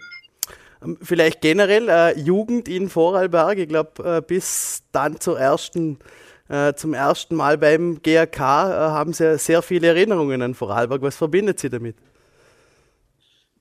Ähm, 0.83 0.97
vielleicht 1.01 1.41
generell 1.41 1.89
äh, 1.89 2.19
Jugend 2.19 2.67
in 2.67 2.89
Vorarlberg, 2.89 3.57
ich 3.57 3.67
glaube, 3.67 4.03
äh, 4.17 4.21
bis 4.21 4.83
dann 4.91 5.19
zur 5.19 5.39
ersten, 5.39 5.99
äh, 6.47 6.73
zum 6.73 6.93
ersten 6.93 7.35
Mal 7.35 7.57
beim 7.57 8.01
GAK 8.01 8.39
äh, 8.39 8.41
haben 8.41 9.13
Sie 9.13 9.37
sehr 9.37 9.61
viele 9.61 9.87
Erinnerungen 9.87 10.41
an 10.41 10.53
Vorarlberg. 10.53 11.01
Was 11.01 11.17
verbindet 11.17 11.59
Sie 11.59 11.69
damit? 11.69 11.95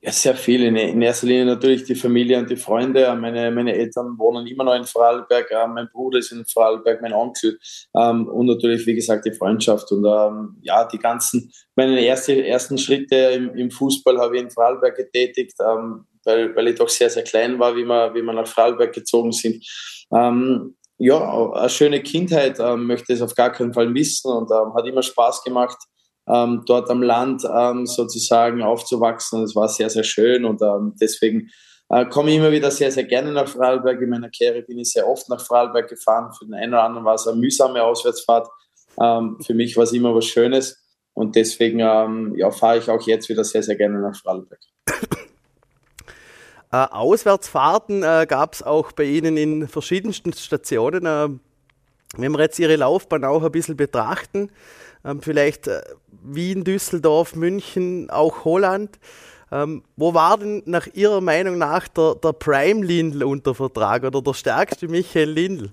Ja, 0.01 0.13
sehr 0.13 0.35
viel. 0.35 0.63
In, 0.63 0.77
in, 0.77 1.01
erster 1.01 1.27
Linie 1.27 1.45
natürlich 1.45 1.83
die 1.83 1.95
Familie 1.95 2.39
und 2.39 2.49
die 2.49 2.55
Freunde. 2.55 3.13
Meine, 3.15 3.51
meine 3.51 3.75
Eltern 3.75 4.17
wohnen 4.17 4.47
immer 4.47 4.63
noch 4.63 4.75
in 4.75 4.85
Vorarlberg. 4.85 5.51
Äh, 5.51 5.67
mein 5.67 5.89
Bruder 5.91 6.19
ist 6.19 6.31
in 6.31 6.45
Vorarlberg, 6.45 7.01
mein 7.01 7.11
Onkel. 7.11 7.59
Ähm, 7.93 8.25
und 8.29 8.45
natürlich, 8.45 8.87
wie 8.87 8.95
gesagt, 8.95 9.25
die 9.25 9.33
Freundschaft. 9.33 9.91
Und 9.91 10.05
ähm, 10.05 10.57
ja, 10.61 10.85
die 10.85 10.99
ganzen, 10.99 11.51
meine 11.75 11.99
erste, 11.99 12.45
ersten 12.45 12.77
Schritte 12.77 13.15
im, 13.15 13.53
im 13.55 13.71
Fußball 13.71 14.17
habe 14.19 14.37
ich 14.37 14.43
in 14.43 14.49
Vorarlberg 14.49 14.95
getätigt, 14.95 15.57
ähm, 15.59 16.05
weil, 16.23 16.55
weil 16.55 16.69
ich 16.69 16.75
doch 16.75 16.89
sehr, 16.89 17.09
sehr 17.09 17.23
klein 17.23 17.59
war, 17.59 17.75
wie 17.75 17.83
wir, 17.83 18.13
wie 18.13 18.21
wir 18.21 18.33
nach 18.33 18.47
Vorarlberg 18.47 18.93
gezogen 18.93 19.33
sind. 19.33 19.65
Ja, 21.01 21.51
eine 21.53 21.69
schöne 21.69 22.01
Kindheit 22.01 22.57
möchte 22.77 23.13
ich 23.13 23.21
auf 23.21 23.33
gar 23.33 23.51
keinen 23.51 23.73
Fall 23.73 23.89
missen 23.89 24.29
und 24.31 24.49
hat 24.49 24.85
immer 24.85 25.03
Spaß 25.03 25.43
gemacht 25.43 25.77
ähm, 26.29 26.63
dort 26.65 26.89
am 26.89 27.01
Land 27.01 27.43
ähm, 27.51 27.85
sozusagen 27.85 28.61
aufzuwachsen. 28.61 29.43
Es 29.43 29.55
war 29.55 29.67
sehr, 29.67 29.89
sehr 29.89 30.03
schön 30.03 30.45
und 30.45 30.61
ähm, 30.61 30.95
deswegen 31.01 31.49
äh, 31.89 32.05
komme 32.05 32.29
ich 32.29 32.37
immer 32.37 32.51
wieder 32.51 32.69
sehr, 32.71 32.91
sehr 32.91 33.05
gerne 33.05 33.31
nach 33.31 33.47
Vorarlberg. 33.47 34.01
In 34.01 34.09
meiner 34.09 34.29
Karriere 34.29 34.61
bin 34.61 34.77
ich 34.77 34.91
sehr 34.91 35.07
oft 35.07 35.27
nach 35.29 35.41
Vorarlberg 35.41 35.89
gefahren. 35.89 36.31
Für 36.37 36.45
den 36.45 36.53
einen 36.53 36.73
oder 36.73 36.83
anderen 36.83 37.05
war 37.05 37.15
es 37.15 37.27
eine 37.27 37.37
mühsame 37.37 37.83
Auswärtsfahrt. 37.83 38.47
Ähm, 39.01 39.37
für 39.41 39.53
mich 39.53 39.75
war 39.75 39.83
es 39.83 39.93
immer 39.93 40.13
was 40.13 40.25
Schönes 40.25 40.77
und 41.13 41.35
deswegen 41.35 41.79
ähm, 41.79 42.35
ja, 42.37 42.51
fahre 42.51 42.77
ich 42.77 42.89
auch 42.89 43.01
jetzt 43.07 43.27
wieder 43.29 43.43
sehr, 43.43 43.63
sehr 43.63 43.75
gerne 43.75 43.99
nach 43.99 44.15
Vorarlberg. 44.15 44.59
Äh, 46.71 46.85
Auswärtsfahrten 46.91 48.03
äh, 48.03 48.27
gab 48.29 48.53
es 48.53 48.61
auch 48.61 48.91
bei 48.91 49.05
Ihnen 49.05 49.37
in 49.37 49.67
verschiedensten 49.67 50.33
Stationen. 50.33 51.39
Wenn 52.17 52.31
wir 52.31 52.39
jetzt 52.39 52.59
Ihre 52.59 52.75
Laufbahn 52.75 53.23
auch 53.23 53.43
ein 53.43 53.51
bisschen 53.51 53.77
betrachten, 53.77 54.49
ähm, 55.05 55.21
vielleicht 55.21 55.67
äh, 55.67 55.81
Wien, 56.23 56.63
Düsseldorf, 56.63 57.35
München, 57.35 58.09
auch 58.09 58.45
Holland. 58.45 58.99
Ähm, 59.51 59.83
wo 59.95 60.13
war 60.13 60.37
denn 60.37 60.61
nach 60.65 60.87
Ihrer 60.93 61.21
Meinung 61.21 61.57
nach 61.57 61.87
der, 61.87 62.15
der 62.15 62.33
Prime 62.33 62.85
Lindl 62.85 63.23
unter 63.23 63.55
Vertrag 63.55 64.03
oder 64.03 64.21
der 64.21 64.33
stärkste 64.33 64.87
Michael 64.87 65.31
Lindl? 65.31 65.71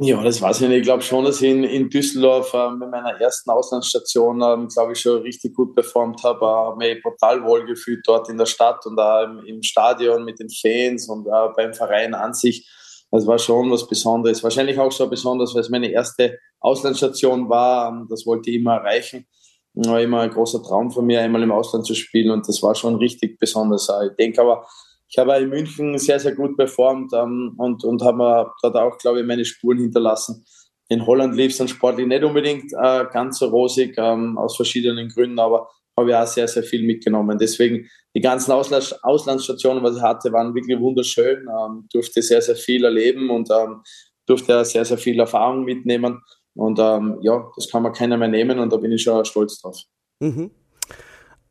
Ja, 0.00 0.22
das 0.22 0.40
weiß 0.40 0.60
ich 0.60 0.68
nicht. 0.68 0.78
Ich 0.78 0.84
glaube 0.84 1.02
schon, 1.02 1.24
dass 1.24 1.42
ich 1.42 1.50
in, 1.50 1.64
in 1.64 1.90
Düsseldorf 1.90 2.54
äh, 2.54 2.70
mit 2.70 2.88
meiner 2.88 3.20
ersten 3.20 3.50
Auslandsstation, 3.50 4.40
ähm, 4.42 4.68
glaube 4.68 4.92
ich, 4.92 5.00
schon 5.00 5.22
richtig 5.22 5.56
gut 5.56 5.74
performt 5.74 6.22
habe. 6.22 6.44
Äh, 6.44 6.48
habe 6.48 6.76
mich 6.76 7.02
total 7.02 7.44
wohl 7.44 7.66
gefühlt 7.66 8.06
dort 8.06 8.28
in 8.28 8.38
der 8.38 8.46
Stadt 8.46 8.86
und 8.86 8.96
auch 8.98 9.24
im, 9.24 9.44
im 9.44 9.62
Stadion 9.62 10.24
mit 10.24 10.38
den 10.38 10.50
Fans 10.50 11.08
und 11.08 11.26
äh, 11.26 11.48
beim 11.56 11.74
Verein 11.74 12.14
an 12.14 12.32
sich. 12.32 12.68
Das 13.10 13.26
war 13.26 13.38
schon 13.38 13.70
was 13.70 13.88
Besonderes. 13.88 14.42
Wahrscheinlich 14.42 14.78
auch 14.78 14.92
so 14.92 15.08
besonders, 15.08 15.54
weil 15.54 15.62
es 15.62 15.70
meine 15.70 15.90
erste 15.90 16.38
Auslandsstation 16.60 17.48
war. 17.48 18.06
Das 18.10 18.26
wollte 18.26 18.50
ich 18.50 18.56
immer 18.56 18.76
erreichen. 18.76 19.26
War 19.74 20.00
immer 20.00 20.20
ein 20.20 20.30
großer 20.30 20.62
Traum 20.62 20.90
von 20.90 21.06
mir, 21.06 21.20
einmal 21.20 21.42
im 21.42 21.52
Ausland 21.52 21.86
zu 21.86 21.94
spielen 21.94 22.30
und 22.30 22.48
das 22.48 22.62
war 22.62 22.74
schon 22.74 22.96
richtig 22.96 23.38
besonders. 23.38 23.88
Ich 24.10 24.16
denke 24.16 24.40
aber, 24.40 24.66
ich 25.08 25.16
habe 25.18 25.36
in 25.36 25.48
München 25.48 25.96
sehr, 25.98 26.20
sehr 26.20 26.34
gut 26.34 26.56
performt 26.56 27.12
ähm, 27.14 27.54
und, 27.56 27.84
und 27.84 28.02
habe 28.02 28.50
dort 28.62 28.76
auch, 28.76 28.98
glaube 28.98 29.20
ich, 29.20 29.26
meine 29.26 29.44
Spuren 29.44 29.78
hinterlassen. 29.78 30.44
In 30.88 31.06
Holland 31.06 31.34
lief 31.34 31.52
es 31.52 31.58
dann 31.58 31.68
sportlich 31.68 32.06
nicht 32.06 32.24
unbedingt 32.24 32.72
äh, 32.72 33.04
ganz 33.12 33.38
so 33.38 33.46
rosig, 33.46 33.94
ähm, 33.98 34.36
aus 34.36 34.56
verschiedenen 34.56 35.08
Gründen, 35.08 35.38
aber 35.38 35.68
habe 35.98 36.10
ich 36.10 36.16
auch 36.16 36.26
sehr, 36.26 36.48
sehr 36.48 36.62
viel 36.62 36.84
mitgenommen. 36.84 37.38
Deswegen 37.38 37.88
die 38.14 38.20
ganzen 38.20 38.52
Auslands 38.52 38.92
Auslandsstationen, 39.02 39.82
was 39.82 39.96
ich 39.96 40.02
hatte, 40.02 40.32
waren 40.32 40.54
wirklich 40.54 40.78
wunderschön. 40.80 41.46
Ähm, 41.48 41.88
durfte 41.92 42.22
sehr, 42.22 42.42
sehr 42.42 42.56
viel 42.56 42.84
erleben 42.84 43.30
und 43.30 43.50
ähm, 43.50 43.82
durfte 44.26 44.64
sehr, 44.64 44.84
sehr 44.84 44.98
viel 44.98 45.18
Erfahrung 45.20 45.64
mitnehmen. 45.64 46.20
Und 46.54 46.78
ähm, 46.78 47.18
ja, 47.22 47.48
das 47.56 47.70
kann 47.70 47.82
man 47.82 47.92
keiner 47.92 48.16
mehr 48.16 48.28
nehmen 48.28 48.58
und 48.58 48.72
da 48.72 48.76
bin 48.76 48.92
ich 48.92 49.02
schon 49.02 49.24
stolz 49.24 49.60
drauf. 49.60 49.76
Mhm. 50.20 50.50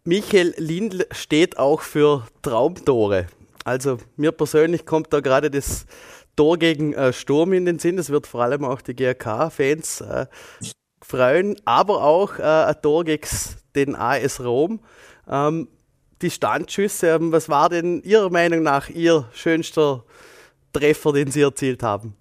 Michael 0.03 0.53
Lindl 0.57 1.05
steht 1.11 1.57
auch 1.57 1.81
für 1.81 2.27
Traumtore. 2.41 3.27
Also 3.63 3.97
mir 4.15 4.31
persönlich 4.31 4.85
kommt 4.85 5.11
da 5.11 5.19
gerade 5.19 5.51
das 5.51 5.85
Tor 6.37 6.57
gegen 6.57 6.93
äh, 6.93 7.11
Sturm 7.11 7.51
in 7.53 7.65
den 7.65 7.79
Sinn. 7.79 7.97
Das 7.97 8.09
wird 8.09 8.27
vor 8.27 8.41
allem 8.41 8.63
auch 8.63 8.81
die 8.81 8.95
GRK-Fans 8.95 10.01
äh, 10.01 10.25
freuen, 11.01 11.59
aber 11.65 12.03
auch 12.03 12.39
äh, 12.39 12.43
ein 12.43 12.81
Tor 12.81 13.03
gegen 13.03 13.27
den 13.77 13.95
AS 13.95 14.43
Rom. 14.43 14.79
Ähm, 15.29 15.67
die 16.21 16.31
Standschüsse, 16.31 17.07
ähm, 17.09 17.31
was 17.31 17.47
war 17.47 17.69
denn 17.69 18.01
Ihrer 18.03 18.29
Meinung 18.29 18.63
nach 18.63 18.89
Ihr 18.89 19.29
schönster 19.33 20.03
Treffer, 20.73 21.13
den 21.13 21.31
Sie 21.31 21.41
erzielt 21.41 21.83
haben? 21.83 22.15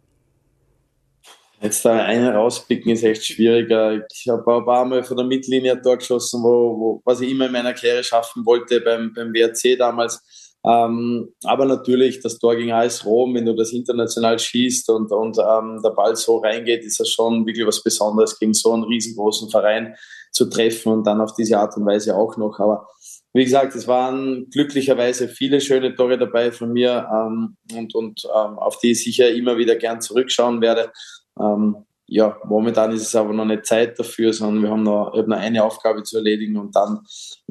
Jetzt 1.60 1.84
da 1.86 2.04
einen 2.04 2.28
rauspicken 2.28 2.92
ist 2.92 3.02
echt 3.02 3.24
schwieriger. 3.24 4.04
Ich 4.12 4.28
habe 4.28 4.56
ein 4.56 4.64
paar 4.64 4.84
Mal 4.84 5.02
von 5.02 5.16
der 5.16 5.24
Mittellinie 5.24 5.72
ein 5.72 5.82
Tor 5.82 5.96
geschossen, 5.96 6.42
wo, 6.42 6.78
wo, 6.78 7.02
was 7.04 7.22
ich 7.22 7.30
immer 7.30 7.46
in 7.46 7.52
meiner 7.52 7.72
Karriere 7.72 8.04
schaffen 8.04 8.44
wollte 8.44 8.80
beim, 8.82 9.12
beim 9.14 9.32
WRC 9.32 9.78
damals. 9.78 10.45
Ähm, 10.66 11.32
aber 11.44 11.64
natürlich, 11.64 12.20
das 12.20 12.38
Tor 12.38 12.56
gegen 12.56 12.72
AS 12.72 13.04
Rom, 13.04 13.34
wenn 13.34 13.46
du 13.46 13.54
das 13.54 13.72
international 13.72 14.38
schießt 14.38 14.90
und, 14.90 15.12
und 15.12 15.38
ähm, 15.38 15.80
der 15.82 15.90
Ball 15.90 16.16
so 16.16 16.38
reingeht, 16.38 16.84
ist 16.84 16.98
das 16.98 17.08
schon 17.08 17.46
wirklich 17.46 17.66
was 17.66 17.82
Besonderes, 17.82 18.38
gegen 18.38 18.52
so 18.52 18.72
einen 18.72 18.82
riesengroßen 18.82 19.48
Verein 19.48 19.94
zu 20.32 20.46
treffen 20.50 20.92
und 20.92 21.06
dann 21.06 21.20
auf 21.20 21.34
diese 21.34 21.58
Art 21.58 21.76
und 21.76 21.86
Weise 21.86 22.16
auch 22.16 22.36
noch. 22.36 22.58
Aber 22.58 22.88
wie 23.32 23.44
gesagt, 23.44 23.76
es 23.76 23.86
waren 23.86 24.48
glücklicherweise 24.50 25.28
viele 25.28 25.60
schöne 25.60 25.94
Tore 25.94 26.18
dabei 26.18 26.50
von 26.50 26.72
mir 26.72 27.08
ähm, 27.12 27.56
und, 27.72 27.94
und 27.94 28.24
ähm, 28.24 28.58
auf 28.58 28.78
die 28.78 28.90
ich 28.90 29.04
sicher 29.04 29.30
immer 29.30 29.58
wieder 29.58 29.76
gern 29.76 30.00
zurückschauen 30.00 30.60
werde. 30.60 30.90
Ähm, 31.38 31.76
ja, 32.08 32.38
momentan 32.44 32.92
ist 32.92 33.02
es 33.02 33.14
aber 33.14 33.32
noch 33.32 33.44
nicht 33.44 33.66
Zeit 33.66 33.98
dafür, 33.98 34.32
sondern 34.32 34.62
wir 34.62 34.70
haben 34.70 34.82
noch, 34.82 35.12
noch 35.26 35.36
eine 35.36 35.62
Aufgabe 35.62 36.02
zu 36.02 36.16
erledigen 36.16 36.56
und 36.56 36.74
dann 36.74 37.00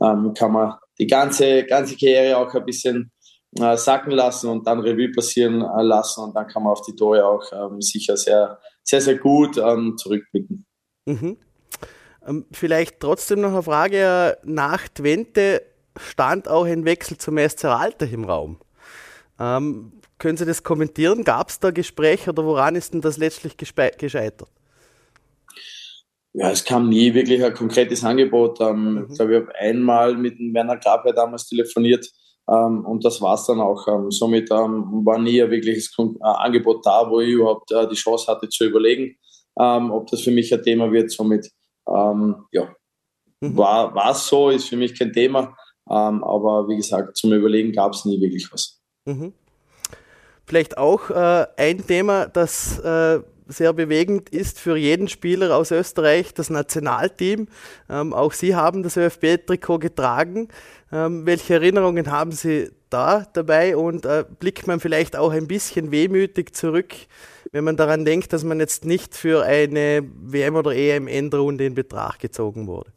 ähm, 0.01 0.33
kann 0.33 0.51
man 0.51 0.75
die 0.99 1.07
ganze, 1.07 1.65
ganze 1.65 1.95
Karriere 1.95 2.37
auch 2.37 2.53
ein 2.53 2.65
bisschen 2.65 3.11
äh, 3.59 3.77
sacken 3.77 4.11
lassen 4.11 4.49
und 4.49 4.67
dann 4.67 4.79
Revue 4.79 5.11
passieren 5.11 5.61
äh, 5.61 5.81
lassen 5.81 6.23
und 6.23 6.35
dann 6.35 6.47
kann 6.47 6.63
man 6.63 6.73
auf 6.73 6.81
die 6.81 6.95
Tore 6.95 7.25
auch 7.25 7.43
ähm, 7.53 7.81
sicher 7.81 8.17
sehr, 8.17 8.59
sehr, 8.83 9.01
sehr 9.01 9.17
gut 9.17 9.57
ähm, 9.57 9.95
zurückblicken. 9.97 10.65
Mhm. 11.05 11.37
Ähm, 12.25 12.45
vielleicht 12.51 12.99
trotzdem 12.99 13.41
noch 13.41 13.53
eine 13.53 13.63
Frage. 13.63 14.37
Nach 14.43 14.87
Twente 14.89 15.61
stand 15.97 16.47
auch 16.47 16.65
ein 16.65 16.85
Wechsel 16.85 17.17
zum 17.17 17.37
SC 17.37 17.65
Alter 17.65 18.09
im 18.09 18.25
Raum. 18.25 18.59
Ähm, 19.39 19.93
können 20.17 20.37
Sie 20.37 20.45
das 20.45 20.63
kommentieren? 20.63 21.23
Gab 21.23 21.49
es 21.49 21.59
da 21.59 21.71
Gespräche 21.71 22.31
oder 22.31 22.45
woran 22.45 22.75
ist 22.75 22.93
denn 22.93 23.01
das 23.01 23.17
letztlich 23.17 23.57
gescheitert? 23.57 24.49
Ja, 26.37 26.51
es 26.51 26.65
kam 26.65 26.89
nie 26.89 27.13
wirklich 27.13 27.43
ein 27.43 27.53
konkretes 27.53 28.03
Angebot. 28.03 28.59
Ähm, 28.59 28.93
mhm. 28.93 29.07
Ich 29.09 29.15
glaube, 29.15 29.35
ich 29.35 29.41
habe 29.41 29.55
einmal 29.55 30.17
mit 30.17 30.37
Werner 30.37 30.75
Grabe 30.77 31.13
damals 31.13 31.47
telefoniert 31.47 32.05
ähm, 32.49 32.85
und 32.85 33.05
das 33.05 33.21
war 33.21 33.35
es 33.35 33.45
dann 33.45 33.61
auch. 33.61 33.87
Ähm, 33.87 34.11
somit 34.11 34.51
ähm, 34.51 35.05
war 35.05 35.17
nie 35.17 35.41
ein 35.41 35.49
wirkliches 35.49 35.95
Kon 35.95 36.17
äh, 36.21 36.25
Angebot 36.25 36.85
da, 36.85 37.09
wo 37.09 37.21
ich 37.21 37.29
überhaupt 37.29 37.71
äh, 37.71 37.87
die 37.87 37.95
Chance 37.95 38.29
hatte 38.29 38.49
zu 38.49 38.65
überlegen, 38.65 39.15
ähm, 39.57 39.91
ob 39.91 40.07
das 40.07 40.21
für 40.21 40.31
mich 40.31 40.53
ein 40.53 40.61
Thema 40.61 40.91
wird. 40.91 41.09
Somit, 41.09 41.49
ähm, 41.87 42.45
ja, 42.51 42.67
mhm. 43.39 43.57
war 43.57 44.11
es 44.11 44.27
so, 44.27 44.49
ist 44.49 44.67
für 44.67 44.77
mich 44.77 44.97
kein 44.97 45.13
Thema. 45.13 45.55
aber 45.85 46.67
wie 46.67 46.75
gesagt, 46.75 47.15
zum 47.15 47.31
Überlegen 47.31 47.71
gab 47.71 47.93
es 47.93 48.03
nie 48.03 48.19
wirklich 48.19 48.51
was. 48.51 48.81
Mhm. 49.05 49.31
Vielleicht 50.45 50.77
auch 50.77 51.09
äh, 51.11 51.47
ein 51.55 51.85
Thema, 51.87 52.27
das 52.27 52.77
äh, 52.79 53.21
sehr 53.47 53.73
bewegend 53.73 54.29
ist 54.29 54.59
für 54.59 54.77
jeden 54.77 55.07
Spieler 55.07 55.55
aus 55.55 55.71
Österreich, 55.71 56.33
das 56.33 56.49
Nationalteam. 56.49 57.47
Ähm, 57.89 58.13
auch 58.13 58.33
Sie 58.33 58.55
haben 58.55 58.83
das 58.83 58.97
ÖFB-Trikot 58.97 59.79
getragen. 59.79 60.49
Ähm, 60.91 61.25
welche 61.25 61.55
Erinnerungen 61.55 62.11
haben 62.11 62.31
Sie 62.31 62.71
da 62.89 63.25
dabei 63.33 63.75
und 63.75 64.05
äh, 64.05 64.25
blickt 64.39 64.67
man 64.67 64.79
vielleicht 64.79 65.15
auch 65.15 65.31
ein 65.31 65.47
bisschen 65.47 65.91
wehmütig 65.91 66.55
zurück, 66.55 66.93
wenn 67.51 67.63
man 67.63 67.77
daran 67.77 68.05
denkt, 68.05 68.33
dass 68.33 68.43
man 68.43 68.59
jetzt 68.59 68.85
nicht 68.85 69.15
für 69.15 69.43
eine 69.43 70.03
WM- 70.03 70.55
oder 70.55 70.71
EM-Endrunde 70.71 71.65
in 71.65 71.75
Betracht 71.75 72.19
gezogen 72.19 72.67
wurde? 72.67 72.91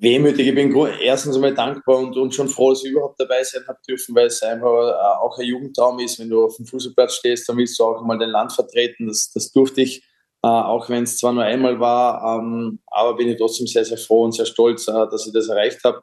Wehmütig. 0.00 0.48
Ich 0.48 0.54
bin 0.54 0.74
erstens 1.00 1.36
einmal 1.36 1.54
dankbar 1.54 1.98
und, 1.98 2.16
und 2.16 2.34
schon 2.34 2.48
froh, 2.48 2.70
dass 2.70 2.84
ich 2.84 2.90
überhaupt 2.90 3.20
dabei 3.20 3.42
sein 3.44 3.62
habe 3.68 3.78
dürfen, 3.86 4.14
weil 4.14 4.26
es 4.26 4.42
einfach 4.42 4.88
äh, 4.88 5.22
auch 5.22 5.38
ein 5.38 5.46
Jugendtraum 5.46 5.98
ist. 6.00 6.18
Wenn 6.18 6.30
du 6.30 6.44
auf 6.44 6.56
dem 6.56 6.66
Fußballplatz 6.66 7.16
stehst, 7.16 7.48
dann 7.48 7.56
willst 7.58 7.78
du 7.78 7.84
auch 7.84 8.02
mal 8.02 8.18
dein 8.18 8.30
Land 8.30 8.52
vertreten. 8.52 9.06
Das, 9.06 9.30
das 9.32 9.52
durfte 9.52 9.82
ich, 9.82 10.02
äh, 10.42 10.48
auch 10.48 10.88
wenn 10.88 11.04
es 11.04 11.18
zwar 11.18 11.32
nur 11.32 11.44
einmal 11.44 11.78
war, 11.78 12.40
ähm, 12.40 12.80
aber 12.86 13.16
bin 13.16 13.28
ich 13.28 13.36
trotzdem 13.36 13.66
sehr, 13.66 13.84
sehr 13.84 13.98
froh 13.98 14.24
und 14.24 14.32
sehr 14.32 14.46
stolz, 14.46 14.88
äh, 14.88 14.92
dass 14.92 15.26
ich 15.26 15.32
das 15.32 15.48
erreicht 15.48 15.84
habe. 15.84 16.00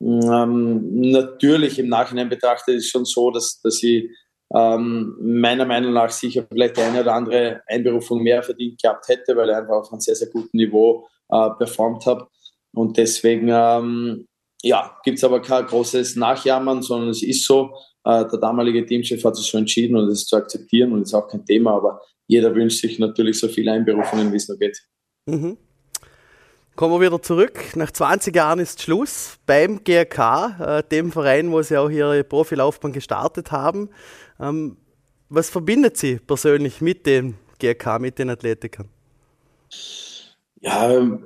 Ähm, 0.00 1.10
natürlich 1.10 1.78
im 1.78 1.88
Nachhinein 1.88 2.28
betrachtet 2.28 2.76
ist 2.76 2.84
es 2.84 2.90
schon 2.90 3.04
so, 3.04 3.30
dass, 3.30 3.60
dass 3.60 3.82
ich 3.82 4.08
ähm, 4.54 5.16
meiner 5.20 5.64
Meinung 5.64 5.92
nach 5.92 6.10
sicher 6.10 6.46
vielleicht 6.50 6.78
eine 6.78 7.02
oder 7.02 7.14
andere 7.14 7.62
Einberufung 7.66 8.22
mehr 8.22 8.42
verdient 8.42 8.80
gehabt 8.80 9.08
hätte, 9.08 9.36
weil 9.36 9.50
ich 9.50 9.56
einfach 9.56 9.74
auf 9.74 9.92
einem 9.92 10.00
sehr, 10.00 10.14
sehr 10.14 10.28
guten 10.28 10.56
Niveau 10.56 11.06
äh, 11.30 11.50
performt 11.58 12.06
habe. 12.06 12.28
Und 12.72 12.96
deswegen 12.96 13.48
ähm, 13.50 14.26
ja, 14.62 14.96
gibt 15.04 15.18
es 15.18 15.24
aber 15.24 15.40
kein 15.40 15.66
großes 15.66 16.16
Nachjammern, 16.16 16.82
sondern 16.82 17.10
es 17.10 17.22
ist 17.22 17.44
so. 17.44 17.74
Äh, 18.04 18.26
der 18.28 18.38
damalige 18.38 18.84
Teamchef 18.84 19.24
hat 19.24 19.36
sich 19.36 19.46
schon 19.46 19.60
entschieden 19.60 19.96
und 19.96 20.08
es 20.08 20.22
ist 20.22 20.28
zu 20.28 20.36
akzeptieren 20.36 20.92
und 20.92 21.02
ist 21.02 21.14
auch 21.14 21.28
kein 21.28 21.44
Thema, 21.44 21.74
aber 21.74 22.00
jeder 22.26 22.54
wünscht 22.54 22.80
sich 22.80 22.98
natürlich 22.98 23.38
so 23.38 23.48
viele 23.48 23.72
Einberufungen, 23.72 24.32
wie 24.32 24.36
es 24.36 24.48
nur 24.48 24.58
geht. 24.58 24.78
Mhm. 25.26 25.56
Kommen 26.76 26.94
wir 26.94 27.06
wieder 27.06 27.20
zurück. 27.20 27.76
Nach 27.76 27.90
20 27.90 28.34
Jahren 28.34 28.58
ist 28.58 28.80
Schluss 28.80 29.38
beim 29.44 29.84
GRK, 29.84 30.78
äh, 30.78 30.82
dem 30.88 31.12
Verein, 31.12 31.50
wo 31.52 31.60
Sie 31.60 31.76
auch 31.76 31.90
Ihre 31.90 32.24
Profilaufbahn 32.24 32.92
gestartet 32.92 33.50
haben. 33.50 33.90
Ähm, 34.38 34.76
was 35.28 35.50
verbindet 35.50 35.96
Sie 35.98 36.16
persönlich 36.16 36.80
mit 36.80 37.04
dem 37.06 37.34
GRK, 37.58 37.98
mit 37.98 38.18
den 38.18 38.30
Athletikern? 38.30 38.88
Ja, 40.60 41.18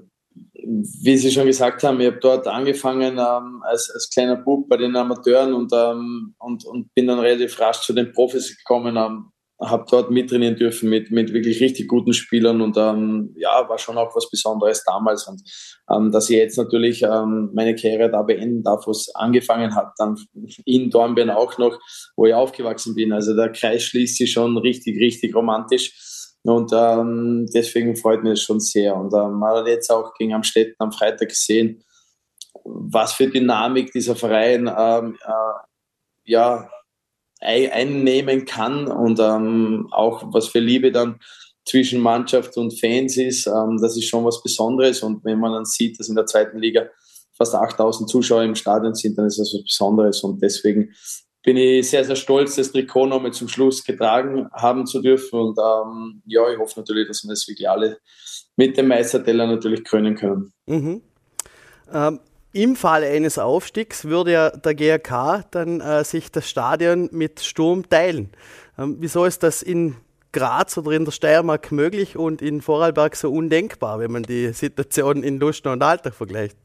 wie 0.55 1.17
Sie 1.17 1.31
schon 1.31 1.47
gesagt 1.47 1.83
haben, 1.83 2.01
ich 2.01 2.07
habe 2.07 2.19
dort 2.21 2.47
angefangen 2.47 3.19
ähm, 3.19 3.63
als, 3.63 3.91
als 3.91 4.11
kleiner 4.11 4.37
Bub 4.37 4.69
bei 4.69 4.77
den 4.77 4.97
Amateuren 4.97 5.53
und, 5.53 5.73
ähm, 5.75 6.35
und, 6.39 6.65
und 6.65 6.93
bin 6.95 7.07
dann 7.07 7.19
relativ 7.19 7.59
rasch 7.61 7.83
zu 7.83 7.93
den 7.93 8.13
Profis 8.13 8.57
gekommen, 8.57 8.97
ähm, 8.97 9.31
habe 9.61 9.85
dort 9.89 10.11
mittrainieren 10.11 10.57
dürfen 10.57 10.91
mit, 10.91 11.11
mit 11.11 11.33
wirklich 11.33 11.61
richtig 11.61 11.87
guten 11.89 12.13
Spielern 12.13 12.61
und 12.61 12.77
ähm, 12.77 13.35
ja, 13.37 13.69
war 13.69 13.79
schon 13.79 13.97
auch 13.97 14.15
was 14.17 14.29
Besonderes 14.29 14.83
damals. 14.85 15.29
Und 15.29 15.43
ähm, 15.91 16.11
dass 16.11 16.29
ich 16.29 16.37
jetzt 16.37 16.59
natürlich 16.59 17.03
ähm, 17.03 17.51
meine 17.55 17.75
Karriere 17.75 18.11
da 18.11 18.23
beenden 18.23 18.63
darf, 18.63 18.87
wo 18.87 18.91
es 18.91 19.15
angefangen 19.15 19.75
hat, 19.75 19.93
dann 19.99 20.17
in 20.65 20.91
Dornbirn 20.91 21.31
auch 21.31 21.57
noch, 21.59 21.79
wo 22.17 22.27
ich 22.27 22.35
aufgewachsen 22.35 22.95
bin. 22.95 23.13
Also 23.13 23.35
der 23.35 23.53
Kreis 23.53 23.85
schließt 23.85 24.17
sich 24.17 24.33
schon 24.33 24.57
richtig, 24.59 24.99
richtig 24.99 25.35
romantisch. 25.35 25.93
Und 26.45 26.73
ähm, 26.75 27.47
deswegen 27.55 27.97
freut 27.97 28.23
mich 28.23 28.33
das 28.33 28.43
schon 28.43 28.61
sehr. 28.61 28.95
Und 28.97 29.15
ähm, 29.15 29.39
man 29.39 29.57
hat 29.57 29.67
jetzt 29.67 29.91
auch 29.91 30.13
gegen 30.15 30.35
Amstetten 30.35 30.77
am 30.79 30.93
Freitag 30.93 31.31
gesehen, 31.31 31.83
was 32.65 33.15
für 33.15 33.29
Dynamik 33.29 33.93
dieser 33.93 34.15
Verein 34.15 34.71
ähm, 34.77 35.17
äh, 35.25 36.31
ja, 36.31 36.69
einnehmen 37.41 38.47
kann 38.47 38.87
und 38.87 39.21
ähm, 39.21 39.89
auch 39.91 40.23
was 40.33 40.49
für 40.49 40.61
Liebe 40.61 40.91
dann 40.93 41.21
zwischen 41.67 42.01
Mannschaft 42.01 42.57
und 42.57 42.79
Fans 42.79 43.17
ist. 43.17 43.47
Ähm, 43.47 43.79
das 43.81 43.97
ist 43.97 44.09
schon 44.09 44.25
was 44.25 44.43
Besonderes. 44.43 45.03
Und 45.03 45.25
wenn 45.25 45.39
man 45.39 45.53
dann 45.53 45.65
sieht, 45.65 45.99
dass 45.99 46.09
in 46.09 46.15
der 46.15 46.27
zweiten 46.27 46.59
Liga 46.59 46.87
fast 47.37 47.55
8000 47.55 48.09
Zuschauer 48.09 48.43
im 48.43 48.55
Stadion 48.55 48.95
sind, 48.95 49.19
dann 49.19 49.27
ist 49.27 49.39
das 49.39 49.53
was 49.55 49.63
Besonderes. 49.63 50.23
Und 50.23 50.43
deswegen 50.43 50.95
bin 51.45 51.59
ich 51.59 51.91
sehr, 51.91 52.05
sehr 52.05 52.17
stolz, 52.17 52.57
das 52.57 52.73
Trikot 52.73 53.07
nochmal 53.07 53.33
zum 53.33 53.49
Schluss 53.49 53.85
getragen 53.85 54.49
haben 54.53 54.87
zu 54.87 55.03
dürfen. 55.03 55.39
Und 55.39 55.59
ähm, 55.59 56.23
ja, 56.25 56.51
ich 56.51 56.59
hoffe 56.59 56.81
natürlich, 56.81 57.07
dass 57.07 57.23
wir 57.23 57.29
das 57.29 57.47
wirklich 57.47 57.69
alle 57.69 57.99
mit 58.57 58.77
dem 58.79 58.89
Meisterteller 58.89 59.47
natürlich 59.47 59.85
krönen 59.85 60.17
können. 60.17 60.53
Mhm. 60.67 61.03
Ähm, 61.93 62.21
Im 62.53 62.77
Falle 62.77 63.09
eines 63.09 63.39
Aufstiegs 63.39 64.07
würde 64.07 64.33
ja 64.33 64.51
der 64.51 64.75
GRK 64.75 65.45
dann 65.51 65.81
äh, 65.81 66.03
sich 66.03 66.33
das 66.33 66.49
Stadion 66.49 67.11
mit 67.13 67.41
Sturm 67.41 67.89
teilen. 67.89 68.31
Ähm, 68.79 68.97
wieso 69.01 69.27
ist 69.27 69.43
das 69.43 69.61
in 69.61 69.97
Graz 70.33 70.79
oder 70.79 70.93
in 70.93 71.05
der 71.05 71.13
Steiermark 71.13 71.71
möglich 71.73 72.17
und 72.17 72.41
in 72.41 72.63
Vorarlberg 72.63 73.17
so 73.17 73.31
undenkbar, 73.31 74.01
wenn 74.01 74.11
man 74.11 74.23
die 74.23 74.53
Situation 74.55 75.23
in 75.23 75.39
Luschner 75.39 75.73
und 75.73 75.83
Alltag 75.83 76.15
vergleicht? 76.15 76.57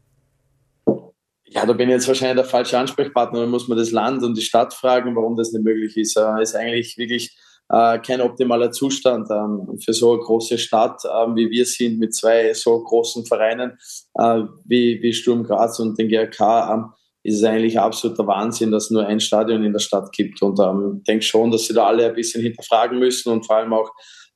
Ja, 1.52 1.66
da 1.66 1.74
bin 1.74 1.90
ich 1.90 1.96
jetzt 1.96 2.08
wahrscheinlich 2.08 2.36
der 2.36 2.46
falsche 2.46 2.78
Ansprechpartner. 2.78 3.42
Da 3.42 3.46
muss 3.48 3.68
man 3.68 3.78
das 3.78 3.92
Land 3.92 4.24
und 4.24 4.38
die 4.38 4.44
Stadt 4.44 4.74
fragen, 4.74 5.16
warum 5.16 5.36
das 5.36 5.52
nicht 5.52 5.64
möglich 5.64 5.98
ist. 5.98 6.16
Äh, 6.16 6.42
ist 6.42 6.56
eigentlich 6.56 6.98
wirklich 6.98 7.36
äh, 7.70 7.98
kein 8.00 8.22
optimaler 8.22 8.72
Zustand 8.72 9.30
ähm, 9.32 9.80
für 9.84 9.94
so 9.94 10.14
eine 10.14 10.22
große 10.22 10.60
Stadt, 10.60 11.04
äh, 11.06 11.36
wie 11.36 11.50
wir 11.50 11.66
sind, 11.66 11.98
mit 11.98 12.14
zwei 12.14 12.54
so 12.54 12.84
großen 12.84 13.26
Vereinen 13.26 13.78
äh, 14.16 14.44
wie, 14.66 15.02
wie 15.02 15.14
Sturm 15.14 15.44
Graz 15.44 15.80
und 15.80 15.98
den 15.98 16.08
GRK. 16.08 16.74
Ähm, 16.74 16.94
ist 17.24 17.38
es 17.38 17.44
eigentlich 17.44 17.78
absoluter 17.78 18.26
Wahnsinn, 18.28 18.72
dass 18.72 18.86
es 18.86 18.92
nur 18.92 19.06
ein 19.06 19.20
Stadion 19.20 19.64
in 19.64 19.74
der 19.74 19.80
Stadt 19.80 20.12
gibt. 20.14 20.42
Und 20.42 20.60
ähm, 20.60 20.98
ich 21.00 21.04
denke 21.04 21.26
schon, 21.26 21.52
dass 21.52 21.66
sie 21.66 21.74
da 21.74 21.88
alle 21.88 22.08
ein 22.08 22.16
bisschen 22.16 22.42
hinterfragen 22.42 22.98
müssen 22.98 23.32
und 23.32 23.46
vor 23.46 23.58
allem 23.58 23.74
auch 23.74 23.92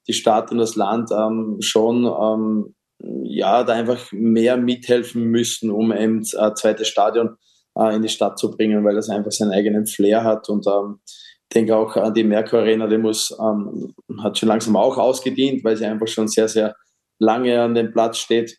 die 0.08 0.13
Stadt 0.13 0.52
und 0.52 0.58
das 0.58 0.76
Land 0.76 1.10
ähm, 1.12 1.58
schon 1.62 2.06
ähm, 2.06 2.76
ja, 3.23 3.63
da 3.63 3.73
einfach 3.73 4.11
mehr 4.11 4.57
mithelfen 4.57 5.25
müssen, 5.25 5.71
um 5.71 5.91
ein 5.91 6.21
äh, 6.21 6.53
zweites 6.53 6.87
Stadion 6.87 7.37
äh, 7.77 7.95
in 7.95 8.01
die 8.01 8.09
Stadt 8.09 8.37
zu 8.39 8.51
bringen, 8.51 8.83
weil 8.83 8.95
das 8.95 9.09
einfach 9.09 9.31
seinen 9.31 9.51
eigenen 9.51 9.85
Flair 9.85 10.23
hat. 10.23 10.49
Und 10.49 10.65
ähm, 10.67 10.99
ich 11.05 11.53
denke 11.53 11.75
auch 11.75 11.95
an 11.95 12.13
die 12.13 12.23
Merkur 12.23 12.59
Arena, 12.59 12.87
die 12.87 12.97
muss, 12.97 13.35
ähm, 13.39 13.93
hat 14.21 14.37
schon 14.37 14.49
langsam 14.49 14.75
auch 14.75 14.97
ausgedient, 14.97 15.63
weil 15.63 15.77
sie 15.77 15.85
einfach 15.85 16.07
schon 16.07 16.27
sehr, 16.27 16.47
sehr 16.47 16.75
lange 17.19 17.61
an 17.61 17.75
dem 17.75 17.91
Platz 17.91 18.17
steht. 18.17 18.57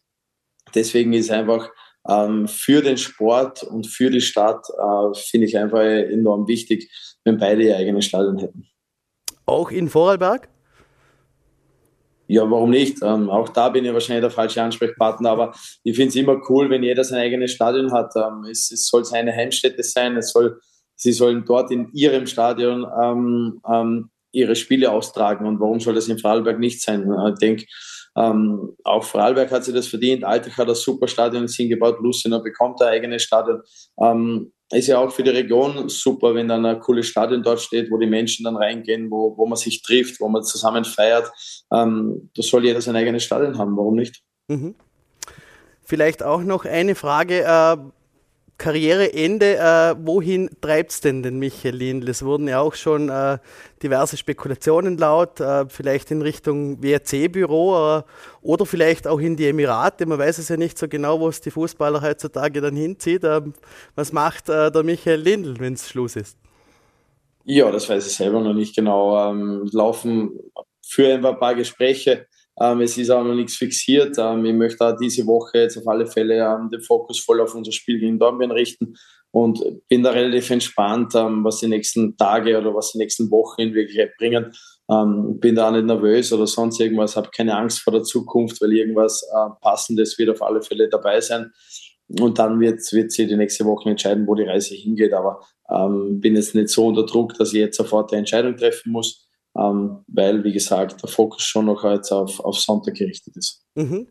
Deswegen 0.75 1.13
ist 1.13 1.31
einfach 1.31 1.71
ähm, 2.09 2.47
für 2.49 2.83
den 2.83 2.97
Sport 2.97 3.63
und 3.63 3.87
für 3.87 4.11
die 4.11 4.21
Stadt, 4.21 4.67
äh, 4.69 5.15
finde 5.15 5.47
ich 5.47 5.57
einfach 5.57 5.81
enorm 5.81 6.47
wichtig, 6.47 6.91
wenn 7.25 7.39
beide 7.39 7.63
ihr 7.63 7.77
eigenes 7.77 8.05
Stadion 8.05 8.39
hätten. 8.39 8.67
Auch 9.47 9.71
in 9.71 9.89
Vorarlberg? 9.89 10.49
Ja, 12.27 12.51
warum 12.51 12.71
nicht? 12.71 13.03
Ähm, 13.03 13.29
auch 13.29 13.51
da 13.51 13.69
bin 13.69 13.85
ich 13.85 13.93
wahrscheinlich 13.93 14.23
der 14.23 14.31
falsche 14.31 14.63
Ansprechpartner, 14.63 15.31
aber 15.31 15.55
ich 15.83 15.95
finde 15.95 16.09
es 16.09 16.17
immer 16.17 16.41
cool, 16.49 16.71
wenn 16.71 16.83
jeder 16.83 17.05
sein 17.05 17.21
eigenes 17.21 17.53
Stadion 17.53 17.93
hat. 17.93 18.13
Ähm, 18.17 18.45
es, 18.51 18.71
es, 18.71 18.89
soll 18.89 19.05
seine 19.05 19.33
Heimstätte 19.33 19.83
sein, 19.83 20.17
es 20.17 20.33
soll, 20.33 20.59
sie 20.97 21.13
sollen 21.13 21.45
dort 21.45 21.71
in 21.71 21.91
ihrem 21.93 22.27
Stadion 22.27 22.87
ähm, 23.03 23.61
ähm 23.71 24.11
ihre 24.35 24.57
Spiele 24.57 24.91
austragen. 24.91 25.47
Und 25.47 25.61
warum 25.61 25.81
soll 25.81 25.95
das 25.95 26.09
in 26.09 26.19
Vorarlberg 26.19 26.59
nicht 26.59 26.83
sein? 26.83 27.11
Äh, 27.11 27.31
ich 27.31 27.39
denke, 27.39 27.67
ähm, 28.17 28.77
auch 28.85 29.05
Vorarlberg 29.05 29.51
hat 29.51 29.65
sich 29.65 29.75
das 29.75 29.89
verdient. 29.89 30.25
Altach 30.25 30.57
hat 30.57 30.69
ein 30.69 30.75
super 30.75 31.09
Stadion 31.09 31.49
hingebaut. 31.49 31.99
Lucina 32.01 32.39
bekommt 32.39 32.81
ein 32.83 32.89
eigenes 32.89 33.23
Stadion. 33.23 33.63
Ähm, 34.01 34.53
ist 34.73 34.87
ja 34.89 34.99
auch 34.99 35.11
für 35.11 35.23
die 35.23 35.31
Region 35.31 35.89
super, 35.89 36.35
wenn 36.35 36.49
dann 36.49 36.65
ein 36.65 36.81
cooles 36.81 37.07
Stadion 37.07 37.43
dort 37.43 37.61
steht, 37.61 37.91
wo 37.91 37.99
die 37.99 38.07
Menschen 38.07 38.45
dann 38.45 38.57
reingehen, 38.57 39.11
wo, 39.11 39.37
wo 39.37 39.47
man 39.47 39.57
sich 39.57 39.83
trifft, 39.83 40.21
wo 40.21 40.29
man 40.29 40.43
zusammen 40.43 40.85
feiert. 40.85 41.31
Ähm, 41.73 42.31
da 42.35 42.43
soll 42.43 42.65
jeder 42.65 42.81
sein 42.81 42.97
eigenes 42.97 43.25
Stadion 43.25 43.59
haben, 43.59 43.77
warum 43.77 43.95
nicht? 43.95 44.23
Mhm. 44.49 44.75
Vielleicht 45.83 46.23
auch 46.23 46.43
noch 46.43 46.65
eine 46.65 46.95
Frage. 46.95 47.43
Äh, 47.43 47.77
Karriereende, 48.57 49.57
äh, 49.57 49.97
wohin 49.99 50.49
treibt 50.61 50.93
es 50.93 51.01
denn 51.01 51.25
den 51.25 51.39
Michael 51.39 51.75
Lindl? 51.75 52.09
Es 52.09 52.25
wurden 52.25 52.47
ja 52.47 52.61
auch 52.61 52.75
schon 52.75 53.09
äh, 53.09 53.39
diverse 53.83 54.17
Spekulationen 54.17 54.97
laut, 54.97 55.41
äh, 55.41 55.69
vielleicht 55.69 56.13
in 56.13 56.23
Richtung 56.23 56.81
WRC-Büro 56.81 57.99
äh, 57.99 58.03
oder 58.43 58.65
vielleicht 58.65 59.09
auch 59.09 59.19
in 59.19 59.37
die 59.37 59.49
Emirate. 59.49 60.07
Man 60.07 60.19
weiß 60.19 60.39
es 60.39 60.49
ja 60.49 60.57
nicht 60.57 60.79
so 60.79 60.87
genau, 60.87 61.19
wo 61.19 61.29
es 61.29 61.41
die 61.41 61.51
Fußballer 61.51 62.01
heutzutage 62.01 62.61
dann 62.61 62.77
hinzieht. 62.77 63.25
Ähm, 63.25 63.55
was 63.97 64.13
macht 64.13 64.49
äh, 64.49 64.71
der 64.71 64.85
Michael 64.85 65.21
Lindl, 65.21 65.59
wenn 65.59 65.75
es 65.75 65.89
Schluss 65.89 66.15
ist? 66.15 66.39
Ja, 67.45 67.71
das 67.73 67.89
weiß 67.89 68.07
ich 68.07 68.15
selber 68.15 68.41
noch 68.41 68.55
nicht 68.55 68.77
genau. 68.77 69.31
Ähm, 69.31 69.69
laufen 69.73 70.39
für 70.81 71.13
ein 71.13 71.39
paar 71.39 71.57
Gespräche 71.57 72.27
ähm, 72.61 72.81
es 72.83 72.97
ist 72.97 73.11
auch 73.11 73.25
noch 73.25 73.35
nichts 73.35 73.57
fixiert. 73.57 74.17
Ähm, 74.19 74.45
ich 74.45 74.55
möchte 74.55 74.87
auch 74.87 74.97
diese 74.97 75.27
Woche 75.27 75.59
jetzt 75.59 75.77
auf 75.77 75.87
alle 75.89 76.07
Fälle 76.07 76.37
ähm, 76.37 76.71
den 76.71 76.81
Fokus 76.81 77.21
voll 77.21 77.41
auf 77.41 77.55
unser 77.55 77.73
Spiel 77.73 77.99
gegen 77.99 78.19
Dornbirn 78.19 78.53
richten 78.53 78.95
und 79.33 79.61
bin 79.89 80.05
da 80.05 80.11
relativ 80.11 80.49
entspannt, 80.51 81.15
ähm, 81.17 81.43
was 81.43 81.59
die 81.59 81.67
nächsten 81.67 82.17
Tage 82.17 82.57
oder 82.57 82.73
was 82.73 82.93
die 82.93 82.99
nächsten 82.99 83.31
Wochen 83.33 83.63
in 83.63 83.75
Wirklichkeit 83.75 84.17
bringen. 84.17 84.53
Ähm, 84.89 85.41
bin 85.41 85.57
da 85.57 85.69
auch 85.69 85.73
nicht 85.73 85.87
nervös 85.87 86.33
oder 86.33 86.47
sonst 86.47 86.79
irgendwas, 86.79 87.17
habe 87.17 87.31
keine 87.35 87.57
Angst 87.57 87.81
vor 87.81 87.93
der 87.93 88.03
Zukunft, 88.03 88.61
weil 88.61 88.73
irgendwas 88.73 89.23
äh, 89.23 89.51
Passendes 89.61 90.17
wird 90.19 90.31
auf 90.31 90.43
alle 90.43 90.63
Fälle 90.63 90.89
dabei 90.89 91.21
sein. 91.21 91.51
und 92.21 92.39
dann 92.39 92.61
wird, 92.61 92.81
wird 92.93 93.11
sie 93.11 93.27
die 93.27 93.37
nächste 93.37 93.65
Woche 93.65 93.91
entscheiden, 93.91 94.27
wo 94.27 94.35
die 94.35 94.45
Reise 94.45 94.75
hingeht. 94.75 95.13
Aber 95.15 95.41
ähm, 95.71 96.21
bin 96.21 96.37
jetzt 96.37 96.55
nicht 96.55 96.69
so 96.69 96.87
unter 96.87 97.05
Druck, 97.05 97.35
dass 97.35 97.53
ich 97.53 97.61
jetzt 97.61 97.77
sofort 97.79 98.13
eine 98.13 98.21
Entscheidung 98.21 98.57
treffen 98.57 98.93
muss, 98.93 99.24
ähm, 99.57 100.05
weil, 100.09 100.45
wie 100.45 100.53
gesagt, 100.53 101.03
der 101.03 101.09
Fokus 101.09 101.43
schon 101.43 101.67
noch 101.67 101.85
jetzt 101.85 102.13
auf, 102.13 102.41
auf 102.41 102.59
Sonntag 102.59 102.95
gerichtet 102.95 103.37
ist. 103.37 103.63
Mhm. 103.75 104.07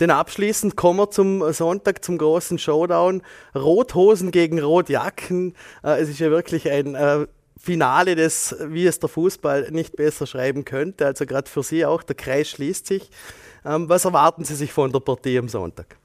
Denn 0.00 0.10
abschließend 0.10 0.76
kommen 0.76 0.98
wir 0.98 1.10
zum 1.10 1.52
Sonntag, 1.52 2.04
zum 2.04 2.18
großen 2.18 2.58
Showdown. 2.58 3.22
Rothosen 3.54 4.32
gegen 4.32 4.60
Rotjacken. 4.60 5.54
Äh, 5.84 6.00
es 6.00 6.08
ist 6.08 6.18
ja 6.18 6.30
wirklich 6.30 6.68
ein 6.68 6.94
äh, 6.96 7.26
Finale, 7.56 8.16
das, 8.16 8.56
wie 8.68 8.86
es 8.86 8.98
der 8.98 9.08
Fußball 9.08 9.70
nicht 9.70 9.96
besser 9.96 10.26
schreiben 10.26 10.64
könnte. 10.64 11.06
Also 11.06 11.26
gerade 11.26 11.48
für 11.48 11.62
Sie 11.62 11.86
auch, 11.86 12.02
der 12.02 12.16
Kreis 12.16 12.48
schließt 12.48 12.86
sich. 12.86 13.08
Ähm, 13.64 13.88
was 13.88 14.04
erwarten 14.04 14.44
Sie 14.44 14.56
sich 14.56 14.72
von 14.72 14.90
der 14.90 15.00
Partie 15.00 15.38
am 15.38 15.48
Sonntag? 15.48 15.96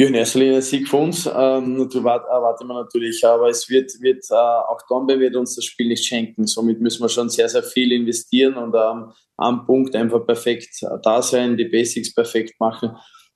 Ja, 0.00 0.06
in 0.06 0.14
erster 0.14 0.38
Linie 0.38 0.62
Sieg 0.62 0.86
für 0.86 0.98
uns. 0.98 1.26
Ähm, 1.26 1.76
erwarten 1.76 2.68
wir 2.68 2.74
natürlich, 2.74 3.24
aber 3.24 3.48
es 3.48 3.68
wird, 3.68 3.90
wird 4.00 4.24
äh, 4.30 4.34
auch 4.34 4.80
Dombe 4.88 5.18
wird 5.18 5.34
uns 5.34 5.56
das 5.56 5.64
Spiel 5.64 5.88
nicht 5.88 6.04
schenken. 6.04 6.46
Somit 6.46 6.80
müssen 6.80 7.02
wir 7.02 7.08
schon 7.08 7.28
sehr, 7.28 7.48
sehr 7.48 7.64
viel 7.64 7.90
investieren 7.90 8.54
und 8.54 8.76
ähm, 8.76 9.12
am 9.36 9.66
Punkt 9.66 9.96
einfach 9.96 10.24
perfekt 10.24 10.86
da 11.02 11.20
sein, 11.20 11.56
die 11.56 11.64
Basics 11.64 12.14
perfekt 12.14 12.60
machen. 12.60 12.92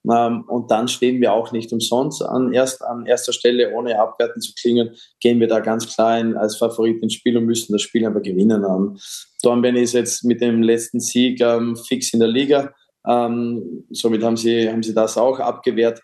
Ähm, 0.09 0.45
und 0.47 0.71
dann 0.71 0.87
stehen 0.87 1.19
wir 1.19 1.33
auch 1.33 1.51
nicht 1.51 1.73
umsonst 1.73 2.23
an, 2.23 2.53
erst, 2.53 2.81
an 2.81 3.05
erster 3.05 3.33
Stelle, 3.33 3.73
ohne 3.73 3.99
abwerten 3.99 4.41
zu 4.41 4.53
klingen, 4.53 4.95
gehen 5.19 5.41
wir 5.41 5.47
da 5.47 5.59
ganz 5.59 5.93
klar 5.93 6.17
in, 6.17 6.37
als 6.37 6.55
Favorit 6.55 7.03
ins 7.03 7.15
Spiel 7.15 7.35
und 7.35 7.45
müssen 7.45 7.73
das 7.73 7.81
Spiel 7.81 8.05
aber 8.05 8.21
gewinnen. 8.21 8.63
Ähm, 8.63 8.97
Dornbirn 9.41 9.75
ist 9.75 9.93
jetzt 9.93 10.23
mit 10.23 10.39
dem 10.39 10.61
letzten 10.61 11.01
Sieg 11.01 11.41
ähm, 11.41 11.75
fix 11.75 12.13
in 12.13 12.21
der 12.21 12.29
Liga. 12.29 12.73
Ähm, 13.05 13.85
somit 13.89 14.23
haben 14.23 14.37
sie, 14.37 14.69
haben 14.69 14.83
sie 14.83 14.93
das 14.93 15.17
auch 15.17 15.39
abgewehrt. 15.39 16.01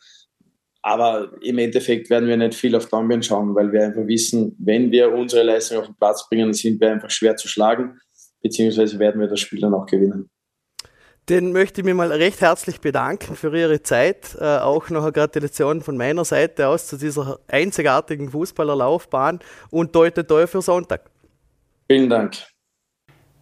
Aber 0.81 1.31
im 1.41 1.57
Endeffekt 1.57 2.09
werden 2.09 2.29
wir 2.29 2.37
nicht 2.37 2.55
viel 2.55 2.75
auf 2.75 2.87
Dornbirn 2.87 3.21
schauen, 3.21 3.53
weil 3.53 3.71
wir 3.71 3.83
einfach 3.83 4.07
wissen, 4.07 4.55
wenn 4.59 4.91
wir 4.91 5.11
unsere 5.11 5.43
Leistung 5.43 5.79
auf 5.79 5.85
den 5.87 5.95
Platz 5.95 6.27
bringen, 6.29 6.53
sind 6.53 6.79
wir 6.79 6.91
einfach 6.91 7.09
schwer 7.09 7.35
zu 7.35 7.47
schlagen, 7.47 7.99
beziehungsweise 8.41 8.97
werden 8.97 9.19
wir 9.19 9.27
das 9.27 9.41
Spiel 9.41 9.59
dann 9.59 9.73
auch 9.73 9.85
gewinnen. 9.85 10.29
Den 11.27 11.51
möchte 11.51 11.81
ich 11.81 11.85
mir 11.85 11.93
mal 11.93 12.11
recht 12.11 12.41
herzlich 12.41 12.81
bedanken 12.81 13.35
für 13.35 13.55
Ihre 13.55 13.83
Zeit. 13.83 14.35
Äh, 14.39 14.57
auch 14.59 14.89
noch 14.89 15.03
eine 15.03 15.11
Gratulation 15.11 15.81
von 15.81 15.95
meiner 15.95 16.25
Seite 16.25 16.67
aus 16.67 16.87
zu 16.87 16.97
dieser 16.97 17.39
einzigartigen 17.47 18.29
Fußballerlaufbahn 18.29 19.39
und 19.69 19.95
Deute 19.95 20.25
toi 20.25 20.47
für 20.47 20.63
Sonntag. 20.63 21.11
Vielen 21.87 22.09
Dank. 22.09 22.35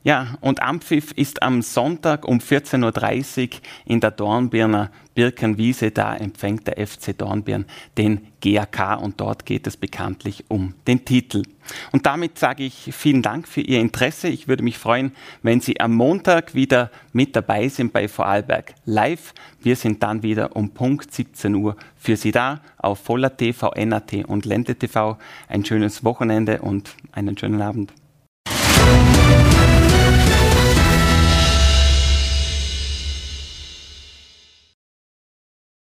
Ja, 0.07 0.37
und 0.39 0.61
Ampfiff 0.61 1.11
ist 1.11 1.43
am 1.43 1.61
Sonntag 1.61 2.25
um 2.25 2.37
14.30 2.37 3.41
Uhr 3.41 3.49
in 3.83 3.99
der 3.99 4.11
Dornbirner 4.11 4.89
Birkenwiese. 5.15 5.91
Da 5.91 6.15
empfängt 6.15 6.65
der 6.65 6.87
FC 6.87 7.11
Dornbirn 7.17 7.65
den 7.97 8.25
GAK 8.39 9.01
und 9.01 9.19
dort 9.19 9.45
geht 9.45 9.67
es 9.67 9.75
bekanntlich 9.75 10.45
um 10.47 10.75
den 10.87 11.03
Titel. 11.03 11.43
Und 11.91 12.05
damit 12.05 12.39
sage 12.39 12.63
ich 12.63 12.91
vielen 12.93 13.21
Dank 13.21 13.49
für 13.49 13.59
Ihr 13.59 13.81
Interesse. 13.81 14.29
Ich 14.29 14.47
würde 14.47 14.63
mich 14.63 14.77
freuen, 14.77 15.11
wenn 15.43 15.59
Sie 15.59 15.81
am 15.81 15.93
Montag 15.93 16.55
wieder 16.55 16.89
mit 17.11 17.35
dabei 17.35 17.67
sind 17.67 17.91
bei 17.91 18.07
Vorarlberg 18.07 18.75
Live. 18.85 19.33
Wir 19.59 19.75
sind 19.75 20.03
dann 20.03 20.23
wieder 20.23 20.55
um 20.55 20.69
Punkt 20.69 21.13
17 21.13 21.53
Uhr 21.53 21.75
für 21.97 22.15
Sie 22.15 22.31
da 22.31 22.61
auf 22.77 22.99
Voller 22.99 23.35
TV, 23.35 23.73
NAT 23.75 24.23
und 24.25 24.45
Lente 24.45 24.75
TV. 24.75 25.17
Ein 25.49 25.65
schönes 25.65 26.05
Wochenende 26.05 26.61
und 26.61 26.95
einen 27.11 27.37
schönen 27.37 27.61
Abend. 27.61 27.91